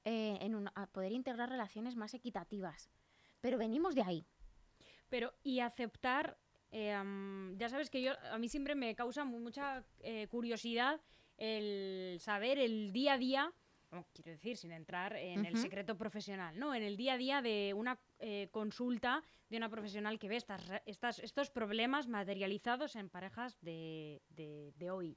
eh, 0.04 0.38
una- 0.54 0.72
a 0.76 0.86
poder 0.86 1.12
integrar 1.12 1.50
relaciones 1.50 1.96
más 1.96 2.14
equitativas. 2.14 2.90
Pero 3.40 3.58
venimos 3.58 3.94
de 3.94 4.02
ahí. 4.02 4.26
Pero, 5.08 5.34
y 5.42 5.60
aceptar, 5.60 6.38
eh, 6.72 7.52
ya 7.56 7.68
sabes 7.68 7.90
que 7.90 8.02
yo, 8.02 8.12
a 8.32 8.38
mí 8.38 8.48
siempre 8.48 8.74
me 8.74 8.94
causa 8.94 9.24
mu- 9.24 9.40
mucha 9.40 9.84
eh, 10.02 10.26
curiosidad 10.28 11.00
el 11.36 12.18
saber 12.20 12.58
el 12.58 12.92
día 12.92 13.14
a 13.14 13.18
día, 13.18 13.52
bueno, 13.90 14.06
quiero 14.14 14.30
decir, 14.30 14.56
sin 14.56 14.70
entrar 14.72 15.16
en 15.16 15.44
el 15.46 15.54
secreto 15.62 15.96
profesional, 15.96 16.56
¿no? 16.58 16.74
En 16.74 16.82
el 16.84 16.96
día 16.96 17.14
a 17.14 17.16
día 17.18 17.42
de 17.42 17.72
una 17.74 17.98
eh, 18.20 18.48
consulta 18.52 19.20
de 19.48 19.56
una 19.56 19.68
profesional 19.68 20.16
que 20.18 20.28
ve 20.28 20.36
estas, 20.86 21.18
estos 21.18 21.50
problemas 21.50 22.06
materializados 22.06 22.94
en 22.94 23.08
parejas 23.08 23.58
de, 23.62 24.22
de- 24.28 24.72
de 24.76 24.90
hoy. 24.92 25.16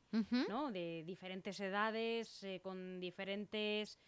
¿no? 0.50 0.72
De 0.72 1.04
diferentes 1.06 1.60
edades, 1.60 2.44
con 2.64 3.00
diferentes 3.00 4.00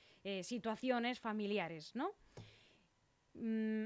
situaciones 0.42 1.20
familiares, 1.20 1.94
¿no? 1.94 2.10
Mm, 3.36 3.86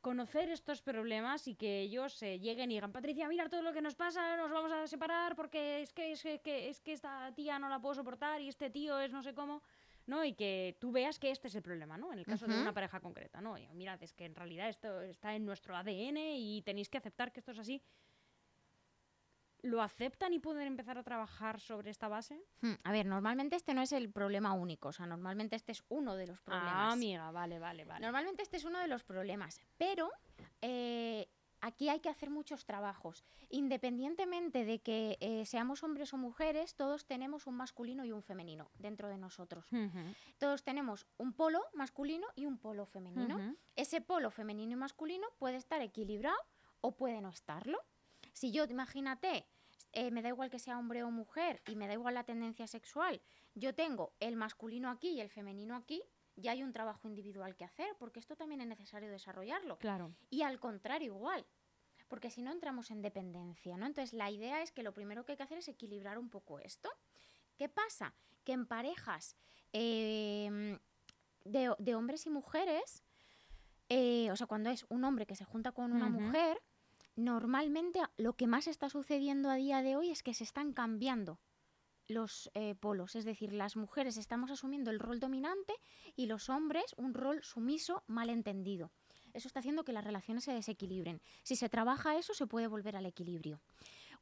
conocer 0.00 0.48
estos 0.50 0.80
problemas 0.82 1.46
y 1.46 1.54
que 1.54 1.80
ellos 1.80 2.22
eh, 2.22 2.38
lleguen 2.38 2.70
y 2.70 2.74
digan, 2.74 2.92
Patricia, 2.92 3.28
mira 3.28 3.48
todo 3.48 3.62
lo 3.62 3.72
que 3.72 3.82
nos 3.82 3.94
pasa, 3.94 4.36
nos 4.36 4.50
vamos 4.50 4.72
a 4.72 4.86
separar 4.86 5.36
porque 5.36 5.82
es 5.82 5.92
que, 5.92 6.12
es 6.12 6.22
que, 6.22 6.40
que- 6.40 6.68
es 6.68 6.80
que 6.80 6.92
esta 6.92 7.32
tía 7.34 7.58
no 7.58 7.68
la 7.68 7.80
puedo 7.80 7.94
soportar 7.94 8.40
y 8.40 8.48
este 8.48 8.70
tío 8.70 8.98
es 8.98 9.12
no 9.12 9.22
sé 9.22 9.34
cómo, 9.34 9.62
¿no? 10.06 10.24
Y 10.24 10.32
que 10.34 10.76
tú 10.80 10.90
veas 10.90 11.18
que 11.18 11.30
este 11.30 11.48
es 11.48 11.54
el 11.54 11.62
problema, 11.62 11.98
¿no? 11.98 12.12
En 12.12 12.18
el 12.18 12.24
caso 12.26 12.46
de 12.46 12.54
una 12.62 12.72
pareja 12.72 13.00
concreta, 13.00 13.40
¿no? 13.40 13.58
Y 13.58 13.68
mirad, 13.74 14.02
es 14.02 14.12
que 14.14 14.24
en 14.24 14.34
realidad 14.34 14.68
esto 14.68 15.00
está 15.02 15.34
en 15.34 15.44
nuestro 15.44 15.76
ADN 15.76 16.16
y 16.36 16.62
tenéis 16.62 16.88
que 16.88 16.98
aceptar 16.98 17.30
que 17.32 17.40
esto 17.40 17.52
es 17.52 17.58
así. 17.58 17.82
¿Lo 19.62 19.82
aceptan 19.82 20.32
y 20.32 20.38
pueden 20.38 20.66
empezar 20.66 20.98
a 20.98 21.02
trabajar 21.02 21.60
sobre 21.60 21.90
esta 21.90 22.08
base? 22.08 22.42
Hmm, 22.60 22.74
A 22.84 22.92
ver, 22.92 23.06
normalmente 23.06 23.56
este 23.56 23.74
no 23.74 23.82
es 23.82 23.92
el 23.92 24.10
problema 24.10 24.52
único, 24.52 24.88
o 24.88 24.92
sea, 24.92 25.06
normalmente 25.06 25.56
este 25.56 25.72
es 25.72 25.82
uno 25.88 26.16
de 26.16 26.26
los 26.26 26.40
problemas. 26.40 26.72
Ah, 26.74 26.92
amiga, 26.92 27.30
vale, 27.30 27.58
vale, 27.58 27.84
vale. 27.84 28.00
Normalmente 28.04 28.42
este 28.42 28.56
es 28.56 28.64
uno 28.64 28.78
de 28.78 28.88
los 28.88 29.04
problemas, 29.04 29.60
pero 29.76 30.10
eh, 30.62 31.28
aquí 31.60 31.88
hay 31.88 32.00
que 32.00 32.08
hacer 32.08 32.30
muchos 32.30 32.64
trabajos. 32.64 33.24
Independientemente 33.50 34.64
de 34.64 34.80
que 34.80 35.16
eh, 35.20 35.44
seamos 35.46 35.82
hombres 35.82 36.12
o 36.14 36.16
mujeres, 36.18 36.74
todos 36.74 37.04
tenemos 37.06 37.46
un 37.46 37.56
masculino 37.56 38.04
y 38.04 38.12
un 38.12 38.22
femenino 38.22 38.70
dentro 38.78 39.08
de 39.08 39.18
nosotros. 39.18 39.66
Todos 40.38 40.62
tenemos 40.62 41.06
un 41.18 41.32
polo 41.32 41.60
masculino 41.74 42.26
y 42.36 42.46
un 42.46 42.58
polo 42.58 42.86
femenino. 42.86 43.56
Ese 43.76 44.00
polo 44.00 44.30
femenino 44.30 44.72
y 44.72 44.76
masculino 44.76 45.26
puede 45.38 45.56
estar 45.56 45.80
equilibrado 45.82 46.38
o 46.80 46.92
puede 46.96 47.20
no 47.20 47.28
estarlo. 47.28 47.78
Si 48.40 48.52
yo, 48.52 48.64
imagínate, 48.64 49.44
eh, 49.92 50.10
me 50.10 50.22
da 50.22 50.30
igual 50.30 50.48
que 50.48 50.58
sea 50.58 50.78
hombre 50.78 51.02
o 51.02 51.10
mujer 51.10 51.60
y 51.66 51.76
me 51.76 51.86
da 51.86 51.92
igual 51.92 52.14
la 52.14 52.24
tendencia 52.24 52.66
sexual, 52.66 53.20
yo 53.54 53.74
tengo 53.74 54.14
el 54.18 54.34
masculino 54.34 54.88
aquí 54.88 55.10
y 55.10 55.20
el 55.20 55.28
femenino 55.28 55.76
aquí, 55.76 56.02
ya 56.36 56.52
hay 56.52 56.62
un 56.62 56.72
trabajo 56.72 57.06
individual 57.06 57.54
que 57.54 57.66
hacer, 57.66 57.94
porque 57.98 58.18
esto 58.18 58.36
también 58.36 58.62
es 58.62 58.66
necesario 58.66 59.10
desarrollarlo. 59.10 59.76
Claro. 59.76 60.14
Y 60.30 60.40
al 60.40 60.58
contrario, 60.58 61.16
igual. 61.16 61.44
Porque 62.08 62.30
si 62.30 62.40
no 62.40 62.50
entramos 62.50 62.90
en 62.90 63.02
dependencia, 63.02 63.76
¿no? 63.76 63.84
Entonces 63.84 64.14
la 64.14 64.30
idea 64.30 64.62
es 64.62 64.72
que 64.72 64.82
lo 64.82 64.94
primero 64.94 65.26
que 65.26 65.32
hay 65.32 65.36
que 65.36 65.42
hacer 65.42 65.58
es 65.58 65.68
equilibrar 65.68 66.16
un 66.16 66.30
poco 66.30 66.60
esto. 66.60 66.88
¿Qué 67.58 67.68
pasa? 67.68 68.14
Que 68.42 68.52
en 68.52 68.64
parejas 68.64 69.36
em, 69.74 70.78
de, 71.44 71.74
de 71.78 71.94
hombres 71.94 72.24
y 72.24 72.30
mujeres, 72.30 73.04
eh, 73.90 74.30
o 74.30 74.36
sea, 74.36 74.46
cuando 74.46 74.70
es 74.70 74.86
un 74.88 75.04
hombre 75.04 75.26
que 75.26 75.36
se 75.36 75.44
junta 75.44 75.72
con 75.72 75.92
una 75.92 76.08
mujer, 76.08 76.58
normalmente 77.24 78.00
lo 78.16 78.34
que 78.34 78.46
más 78.46 78.66
está 78.66 78.88
sucediendo 78.88 79.50
a 79.50 79.54
día 79.54 79.82
de 79.82 79.96
hoy 79.96 80.10
es 80.10 80.22
que 80.22 80.34
se 80.34 80.44
están 80.44 80.72
cambiando 80.72 81.38
los 82.08 82.50
eh, 82.54 82.74
polos, 82.74 83.14
es 83.14 83.24
decir, 83.24 83.52
las 83.52 83.76
mujeres 83.76 84.16
estamos 84.16 84.50
asumiendo 84.50 84.90
el 84.90 84.98
rol 84.98 85.20
dominante 85.20 85.74
y 86.16 86.26
los 86.26 86.48
hombres 86.48 86.94
un 86.96 87.14
rol 87.14 87.42
sumiso 87.44 88.02
malentendido. 88.08 88.90
Eso 89.32 89.46
está 89.46 89.60
haciendo 89.60 89.84
que 89.84 89.92
las 89.92 90.04
relaciones 90.04 90.44
se 90.44 90.52
desequilibren. 90.52 91.20
Si 91.44 91.54
se 91.54 91.68
trabaja 91.68 92.16
eso, 92.16 92.34
se 92.34 92.48
puede 92.48 92.66
volver 92.66 92.96
al 92.96 93.06
equilibrio. 93.06 93.60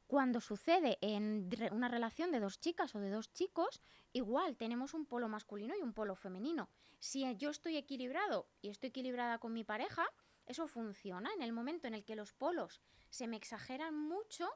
Cuando 0.05 0.41
sucede 0.41 0.97
en 1.01 1.49
una 1.71 1.87
relación 1.87 2.31
de 2.31 2.39
dos 2.39 2.59
chicas 2.59 2.95
o 2.95 2.99
de 2.99 3.09
dos 3.09 3.31
chicos, 3.33 3.81
igual 4.13 4.55
tenemos 4.55 4.93
un 4.93 5.05
polo 5.05 5.27
masculino 5.29 5.75
y 5.75 5.81
un 5.81 5.93
polo 5.93 6.15
femenino. 6.15 6.69
Si 6.99 7.23
yo 7.37 7.49
estoy 7.49 7.77
equilibrado 7.77 8.47
y 8.61 8.69
estoy 8.69 8.89
equilibrada 8.89 9.37
con 9.37 9.53
mi 9.53 9.63
pareja, 9.63 10.07
eso 10.49 10.67
funciona. 10.67 11.29
En 11.35 11.41
el 11.41 11.53
momento 11.53 11.87
en 11.87 11.93
el 11.93 12.03
que 12.03 12.15
los 12.15 12.33
polos 12.33 12.81
se 13.09 13.27
me 13.27 13.37
exageran 13.37 13.95
mucho, 13.95 14.49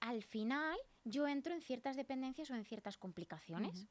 al 0.00 0.22
final 0.22 0.78
yo 1.04 1.26
entro 1.26 1.54
en 1.54 1.60
ciertas 1.60 1.96
dependencias 1.96 2.50
o 2.50 2.54
en 2.54 2.64
ciertas 2.64 2.96
complicaciones. 2.98 3.88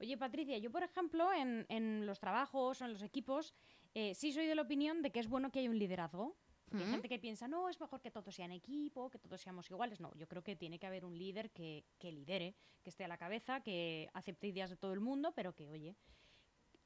Oye, 0.00 0.16
Patricia, 0.16 0.58
yo, 0.58 0.70
por 0.72 0.82
ejemplo, 0.82 1.32
en, 1.32 1.66
en 1.68 2.06
los 2.06 2.18
trabajos 2.18 2.80
o 2.80 2.84
en 2.84 2.94
los 2.94 3.02
equipos, 3.02 3.54
eh, 3.94 4.14
sí 4.14 4.32
soy 4.32 4.46
de 4.46 4.54
la 4.54 4.62
opinión 4.62 5.02
de 5.02 5.12
que 5.12 5.20
es 5.20 5.28
bueno 5.28 5.52
que 5.52 5.60
haya 5.60 5.70
un 5.70 5.78
liderazgo. 5.78 6.36
Porque 6.68 6.84
Hay 6.86 6.90
gente 6.90 7.08
que 7.10 7.18
piensa, 7.18 7.48
no, 7.48 7.68
es 7.68 7.78
mejor 7.78 8.00
que 8.00 8.10
todos 8.10 8.34
sean 8.34 8.50
equipo, 8.50 9.10
que 9.10 9.18
todos 9.18 9.42
seamos 9.42 9.70
iguales. 9.70 10.00
No, 10.00 10.10
yo 10.14 10.26
creo 10.26 10.42
que 10.42 10.56
tiene 10.56 10.78
que 10.78 10.86
haber 10.86 11.04
un 11.04 11.18
líder 11.18 11.50
que, 11.50 11.84
que 11.98 12.10
lidere, 12.10 12.56
que 12.82 12.88
esté 12.88 13.04
a 13.04 13.08
la 13.08 13.18
cabeza, 13.18 13.60
que 13.60 14.08
acepte 14.14 14.46
ideas 14.46 14.70
de 14.70 14.76
todo 14.76 14.94
el 14.94 15.00
mundo, 15.00 15.32
pero 15.36 15.54
que, 15.54 15.68
oye, 15.68 15.94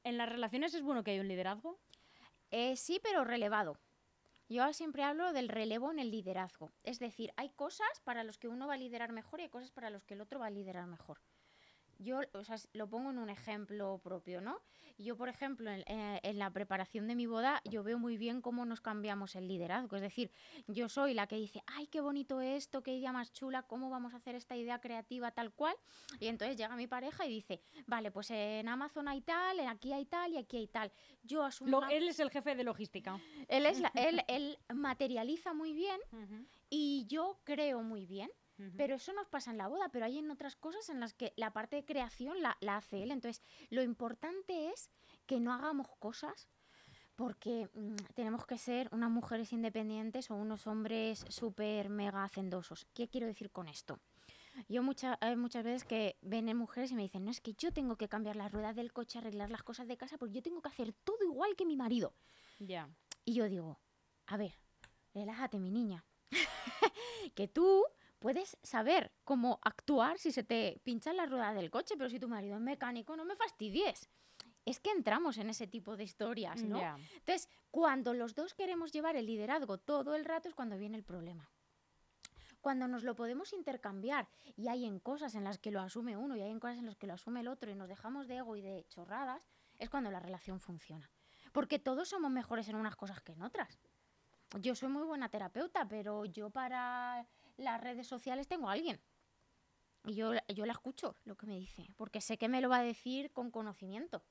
¿en 0.03 0.17
las 0.17 0.27
relaciones 0.27 0.73
es 0.73 0.81
bueno 0.81 1.05
que 1.05 1.11
haya 1.11 1.21
un 1.21 1.29
liderazgo? 1.29 1.79
Eh, 2.51 2.75
sí, 2.75 2.99
pero 3.01 3.23
relevado. 3.23 3.79
Yo 4.49 4.73
siempre 4.73 5.03
hablo 5.03 5.33
del 5.33 5.49
relevo 5.49 5.91
en 5.91 5.99
el 5.99 6.11
liderazgo. 6.11 6.73
Es 6.83 6.99
decir, 6.99 7.33
hay 7.37 7.49
cosas 7.51 8.01
para 8.03 8.23
los 8.23 8.37
que 8.37 8.47
uno 8.49 8.67
va 8.67 8.75
a 8.75 8.77
liderar 8.77 9.11
mejor 9.13 9.39
y 9.39 9.43
hay 9.43 9.49
cosas 9.49 9.71
para 9.71 9.89
los 9.89 10.05
que 10.05 10.15
el 10.15 10.21
otro 10.21 10.39
va 10.39 10.47
a 10.47 10.51
liderar 10.51 10.87
mejor. 10.87 11.21
Yo 11.99 12.19
o 12.33 12.43
sea, 12.43 12.57
lo 12.73 12.87
pongo 12.89 13.09
en 13.11 13.17
un 13.17 13.29
ejemplo 13.29 13.99
propio, 14.03 14.41
¿no? 14.41 14.59
Yo, 14.99 15.15
por 15.15 15.29
ejemplo, 15.29 15.69
en, 15.69 15.81
eh, 15.87 16.19
en 16.23 16.39
la 16.39 16.49
preparación 16.51 17.07
de 17.07 17.15
mi 17.15 17.25
boda, 17.27 17.61
yo 17.65 17.83
veo 17.83 17.99
muy 17.99 18.17
bien 18.17 18.41
cómo 18.41 18.65
nos 18.65 18.81
cambiamos 18.81 19.35
el 19.35 19.47
liderazgo. 19.47 19.95
Es 19.95 20.01
decir, 20.01 20.31
yo 20.67 20.89
soy 20.89 21.13
la 21.13 21.27
que 21.27 21.35
dice, 21.35 21.61
ay, 21.67 21.87
qué 21.87 22.01
bonito 22.01 22.41
esto, 22.41 22.81
qué 22.81 22.95
idea 22.95 23.11
más 23.11 23.31
chula, 23.31 23.63
cómo 23.63 23.89
vamos 23.89 24.13
a 24.13 24.17
hacer 24.17 24.33
esta 24.35 24.55
idea 24.55 24.79
creativa 24.81 25.31
tal 25.31 25.51
cual. 25.53 25.75
Y 26.19 26.27
entonces 26.27 26.57
llega 26.57 26.75
mi 26.75 26.87
pareja 26.87 27.25
y 27.27 27.29
dice, 27.29 27.61
vale, 27.85 28.09
pues 28.11 28.31
en 28.31 28.67
Amazon 28.67 29.07
hay 29.07 29.21
tal, 29.21 29.59
en 29.59 29.67
aquí 29.69 29.93
hay 29.93 30.05
tal 30.05 30.33
y 30.33 30.37
aquí 30.37 30.57
hay 30.57 30.67
tal. 30.67 30.91
Yo 31.23 31.43
asumo 31.43 31.69
Lo- 31.81 31.87
él 31.89 32.07
es 32.07 32.19
el 32.19 32.31
jefe 32.31 32.55
de 32.55 32.63
logística. 32.63 33.19
él, 33.47 33.65
es 33.65 33.79
la- 33.81 33.91
él, 33.95 34.23
él 34.27 34.57
materializa 34.73 35.53
muy 35.53 35.73
bien 35.73 35.99
y 36.69 37.05
yo 37.07 37.39
creo 37.43 37.81
muy 37.83 38.05
bien. 38.05 38.29
Pero 38.75 38.95
eso 38.95 39.13
nos 39.13 39.27
pasa 39.27 39.51
en 39.51 39.57
la 39.57 39.67
boda, 39.67 39.89
pero 39.89 40.05
hay 40.05 40.17
en 40.17 40.31
otras 40.31 40.55
cosas 40.55 40.89
en 40.89 40.99
las 40.99 41.13
que 41.13 41.31
la 41.35 41.53
parte 41.53 41.75
de 41.75 41.85
creación 41.85 42.41
la, 42.41 42.57
la 42.59 42.77
hace 42.77 43.03
él. 43.03 43.11
Entonces, 43.11 43.43
lo 43.69 43.83
importante 43.83 44.69
es 44.69 44.89
que 45.27 45.39
no 45.39 45.53
hagamos 45.53 45.87
cosas 45.99 46.49
porque 47.15 47.69
mm, 47.73 47.95
tenemos 48.15 48.45
que 48.45 48.57
ser 48.57 48.89
unas 48.91 49.09
mujeres 49.11 49.53
independientes 49.53 50.31
o 50.31 50.35
unos 50.35 50.65
hombres 50.67 51.25
súper 51.29 51.89
mega 51.89 52.23
hacendosos. 52.23 52.85
¿Qué 52.93 53.07
quiero 53.07 53.27
decir 53.27 53.51
con 53.51 53.67
esto? 53.67 53.99
Yo 54.67 54.81
mucha- 54.81 55.17
hay 55.21 55.35
muchas 55.35 55.63
veces 55.63 55.83
que 55.83 56.17
ven 56.21 56.49
en 56.49 56.57
mujeres 56.57 56.91
y 56.91 56.95
me 56.95 57.03
dicen, 57.03 57.25
no, 57.25 57.31
es 57.31 57.41
que 57.41 57.53
yo 57.53 57.71
tengo 57.71 57.95
que 57.95 58.07
cambiar 58.09 58.35
las 58.35 58.51
ruedas 58.51 58.75
del 58.75 58.91
coche, 58.91 59.19
arreglar 59.19 59.51
las 59.51 59.61
cosas 59.63 59.87
de 59.87 59.97
casa, 59.97 60.17
porque 60.17 60.33
yo 60.35 60.41
tengo 60.41 60.61
que 60.63 60.69
hacer 60.69 60.93
todo 60.93 61.23
igual 61.23 61.55
que 61.55 61.65
mi 61.65 61.75
marido. 61.75 62.15
Ya. 62.59 62.89
Y 63.23 63.35
yo 63.35 63.47
digo, 63.49 63.79
a 64.25 64.37
ver, 64.37 64.53
relájate, 65.13 65.59
mi 65.59 65.69
niña. 65.69 66.03
que 67.35 67.47
tú 67.47 67.83
puedes 68.19 68.57
saber 68.63 69.11
cómo 69.23 69.59
actuar 69.63 70.17
si 70.17 70.31
se 70.31 70.43
te 70.43 70.79
pincha 70.83 71.13
la 71.13 71.25
rueda 71.25 71.53
del 71.53 71.69
coche, 71.69 71.95
pero 71.97 72.09
si 72.09 72.19
tu 72.19 72.27
marido 72.27 72.55
es 72.55 72.61
mecánico, 72.61 73.15
no 73.15 73.25
me 73.25 73.35
fastidies. 73.35 74.09
Es 74.65 74.79
que 74.79 74.91
entramos 74.91 75.37
en 75.37 75.49
ese 75.49 75.67
tipo 75.67 75.95
de 75.95 76.03
historias, 76.03 76.61
¿no? 76.63 76.79
Ya. 76.79 76.97
Entonces, 77.13 77.49
cuando 77.71 78.13
los 78.13 78.35
dos 78.35 78.53
queremos 78.53 78.91
llevar 78.91 79.15
el 79.15 79.25
liderazgo 79.25 79.77
todo 79.77 80.15
el 80.15 80.25
rato 80.25 80.49
es 80.49 80.55
cuando 80.55 80.77
viene 80.77 80.97
el 80.97 81.03
problema. 81.03 81.49
Cuando 82.59 82.87
nos 82.87 83.03
lo 83.03 83.15
podemos 83.15 83.53
intercambiar 83.53 84.27
y 84.57 84.67
hay 84.67 84.85
en 84.85 84.99
cosas 84.99 85.35
en 85.35 85.45
las 85.45 85.57
que 85.57 85.71
lo 85.71 85.79
asume 85.79 86.17
uno 86.17 86.35
y 86.35 86.41
hay 86.41 86.51
en 86.51 86.59
cosas 86.59 86.79
en 86.79 86.87
las 86.87 86.97
que 86.97 87.07
lo 87.07 87.13
asume 87.13 87.39
el 87.41 87.47
otro 87.47 87.71
y 87.71 87.75
nos 87.75 87.87
dejamos 87.87 88.27
de 88.27 88.37
ego 88.37 88.57
y 88.57 88.61
de 88.61 88.85
chorradas, 88.89 89.47
es 89.77 89.89
cuando 89.89 90.11
la 90.11 90.19
relación 90.19 90.59
funciona. 90.59 91.09
Porque 91.53 91.79
todos 91.79 92.09
somos 92.09 92.29
mejores 92.29 92.67
en 92.67 92.75
unas 92.75 92.97
cosas 92.97 93.21
que 93.21 93.31
en 93.31 93.43
otras. 93.43 93.79
Yo 94.59 94.75
soy 94.75 94.89
muy 94.89 95.03
buena 95.03 95.29
terapeuta, 95.29 95.87
pero 95.87 96.25
yo 96.25 96.49
para 96.49 97.25
las 97.57 97.81
redes 97.81 98.07
sociales 98.07 98.47
tengo 98.47 98.69
a 98.69 98.73
alguien. 98.73 99.01
Y 100.05 100.15
yo, 100.15 100.31
yo 100.47 100.65
la 100.65 100.73
escucho 100.73 101.15
lo 101.25 101.35
que 101.35 101.45
me 101.45 101.57
dice, 101.57 101.89
porque 101.97 102.21
sé 102.21 102.37
que 102.37 102.47
me 102.47 102.61
lo 102.61 102.69
va 102.69 102.77
a 102.77 102.83
decir 102.83 103.31
con 103.31 103.51
conocimiento. 103.51 104.23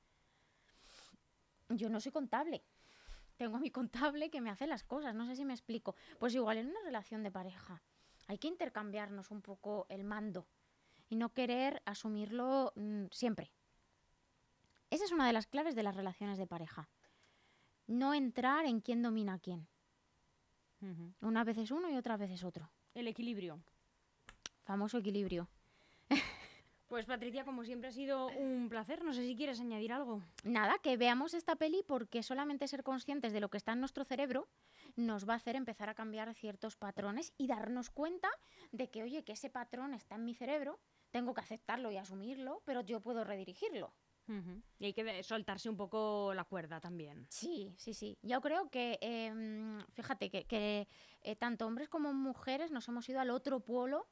Yo 1.68 1.90
no 1.90 2.00
soy 2.00 2.12
contable. 2.12 2.64
Tengo 3.36 3.56
a 3.56 3.60
mi 3.60 3.70
contable 3.70 4.30
que 4.30 4.40
me 4.40 4.50
hace 4.50 4.66
las 4.66 4.84
cosas, 4.84 5.14
no 5.14 5.26
sé 5.26 5.36
si 5.36 5.44
me 5.44 5.52
explico. 5.52 5.94
Pues 6.18 6.34
igual 6.34 6.56
en 6.58 6.68
una 6.68 6.80
relación 6.82 7.22
de 7.22 7.30
pareja 7.30 7.82
hay 8.28 8.38
que 8.38 8.48
intercambiarnos 8.48 9.30
un 9.30 9.42
poco 9.42 9.86
el 9.88 10.04
mando 10.04 10.48
y 11.08 11.16
no 11.16 11.32
querer 11.32 11.82
asumirlo 11.84 12.72
mm, 12.76 13.06
siempre. 13.10 13.52
Esa 14.90 15.04
es 15.04 15.12
una 15.12 15.26
de 15.26 15.32
las 15.32 15.46
claves 15.46 15.74
de 15.74 15.82
las 15.82 15.96
relaciones 15.96 16.38
de 16.38 16.46
pareja. 16.46 16.88
No 17.86 18.14
entrar 18.14 18.66
en 18.66 18.80
quién 18.80 19.02
domina 19.02 19.34
a 19.34 19.38
quién. 19.38 19.68
Una 21.20 21.42
vez 21.42 21.58
es 21.58 21.70
uno 21.72 21.90
y 21.90 21.96
otra 21.96 22.16
vez 22.16 22.30
es 22.30 22.44
otro. 22.44 22.70
El 22.96 23.09
equilibrio. 23.09 23.61
Famoso 24.64 24.98
equilibrio. 24.98 25.48
Pues 26.88 27.04
Patricia, 27.04 27.44
como 27.44 27.64
siempre 27.64 27.88
ha 27.88 27.92
sido 27.92 28.28
un 28.28 28.68
placer. 28.68 29.02
No 29.02 29.12
sé 29.12 29.26
si 29.26 29.35
quieres 29.35 29.59
añadir 29.59 29.92
algo. 29.92 30.22
Nada, 30.44 30.78
que 30.78 30.96
veamos 30.96 31.35
esta 31.35 31.56
peli 31.56 31.82
porque 31.85 32.22
solamente 32.22 32.68
ser 32.68 32.85
conscientes 32.85 33.32
de 33.32 33.40
lo 33.40 33.50
que 33.50 33.56
está 33.56 33.72
en 33.72 33.80
nuestro 33.80 34.04
cerebro 34.04 34.46
nos 34.94 35.28
va 35.28 35.32
a 35.32 35.37
hacer 35.37 35.56
empezar 35.56 35.88
a 35.88 35.94
cambiar 35.94 36.32
ciertos 36.35 36.76
patrones 36.76 37.32
y 37.38 37.48
darnos 37.48 37.90
cuenta 37.90 38.30
de 38.70 38.88
que, 38.88 39.02
oye, 39.02 39.24
que 39.24 39.32
ese 39.32 39.50
patrón 39.50 39.94
está 39.94 40.14
en 40.14 40.24
mi 40.24 40.35
cerebro, 40.35 40.78
tengo 41.11 41.35
que 41.35 41.40
aceptarlo 41.40 41.90
y 41.90 41.96
asumirlo, 41.96 42.62
pero 42.64 42.82
yo 42.82 43.00
puedo 43.00 43.24
redirigirlo. 43.24 43.92
Y 44.78 44.86
hay 44.86 44.92
que 44.92 45.22
soltarse 45.22 45.68
un 45.68 45.76
poco 45.76 46.32
la 46.34 46.44
cuerda 46.44 46.80
también. 46.80 47.26
Sí, 47.30 47.74
sí, 47.76 47.94
sí. 47.94 48.18
Yo 48.22 48.40
creo 48.40 48.70
que, 48.70 48.98
em, 49.00 49.78
fíjate, 49.92 50.30
que, 50.30 50.44
que, 50.46 50.88
eh, 51.22 51.36
tanto 51.36 51.66
hombres 51.66 51.88
como 51.88 52.12
mujeres 52.12 52.70
nos 52.70 52.88
hemos 52.88 53.08
ido 53.08 53.20
al 53.20 53.30
otro 53.30 53.60
polo. 53.60 54.08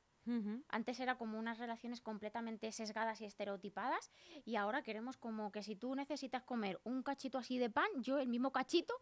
Antes 0.70 1.00
era 1.00 1.18
como 1.18 1.38
unas 1.38 1.58
relaciones 1.58 2.00
completamente 2.00 2.72
sesgadas 2.72 3.20
y 3.20 3.26
estereotipadas 3.26 4.10
y 4.46 4.56
ahora 4.56 4.82
queremos 4.82 5.18
como 5.18 5.52
que 5.52 5.62
si 5.62 5.76
tú 5.76 5.94
necesitas 5.94 6.42
comer 6.44 6.80
un 6.82 7.02
cachito 7.02 7.36
así 7.36 7.58
de 7.58 7.68
pan, 7.68 7.90
yo 7.98 8.18
el 8.18 8.28
mismo 8.28 8.50
cachito, 8.50 8.94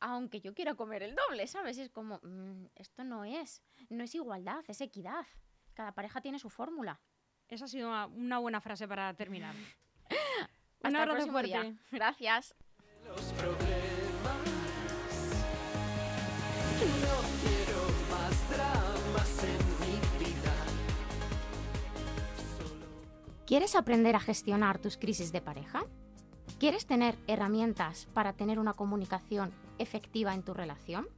aunque 0.00 0.40
yo 0.40 0.52
quiera 0.52 0.74
comer 0.74 1.04
el 1.04 1.14
doble, 1.14 1.46
¿sabes? 1.46 1.78
Es 1.78 1.90
como, 1.90 2.18
mm, 2.24 2.66
esto 2.74 3.04
no 3.04 3.24
es, 3.24 3.62
no 3.88 4.02
es 4.02 4.16
igualdad, 4.16 4.64
es 4.66 4.80
equidad. 4.80 5.24
Cada 5.74 5.92
pareja 5.92 6.20
tiene 6.20 6.40
su 6.40 6.50
fórmula. 6.50 7.00
Esa 7.46 7.66
ha 7.66 7.68
sido 7.68 8.08
una 8.08 8.38
buena 8.38 8.60
frase 8.60 8.88
para 8.88 9.14
terminar. 9.14 9.54
Un 10.84 10.96
abrazo 10.96 11.26
fuerte. 11.30 11.76
Gracias. 11.90 12.54
No 13.04 13.14
quiero 17.42 17.80
más 18.10 18.50
dramas 18.50 19.44
en 19.44 19.58
mi 19.80 20.24
vida. 20.24 20.54
¿Quieres 23.46 23.74
aprender 23.76 24.16
a 24.16 24.20
gestionar 24.20 24.78
tus 24.78 24.96
crisis 24.96 25.32
de 25.32 25.40
pareja? 25.40 25.84
¿Quieres 26.58 26.86
tener 26.86 27.16
herramientas 27.26 28.06
para 28.14 28.32
tener 28.32 28.58
una 28.58 28.74
comunicación 28.74 29.52
efectiva 29.78 30.34
en 30.34 30.42
tu 30.42 30.54
relación? 30.54 31.08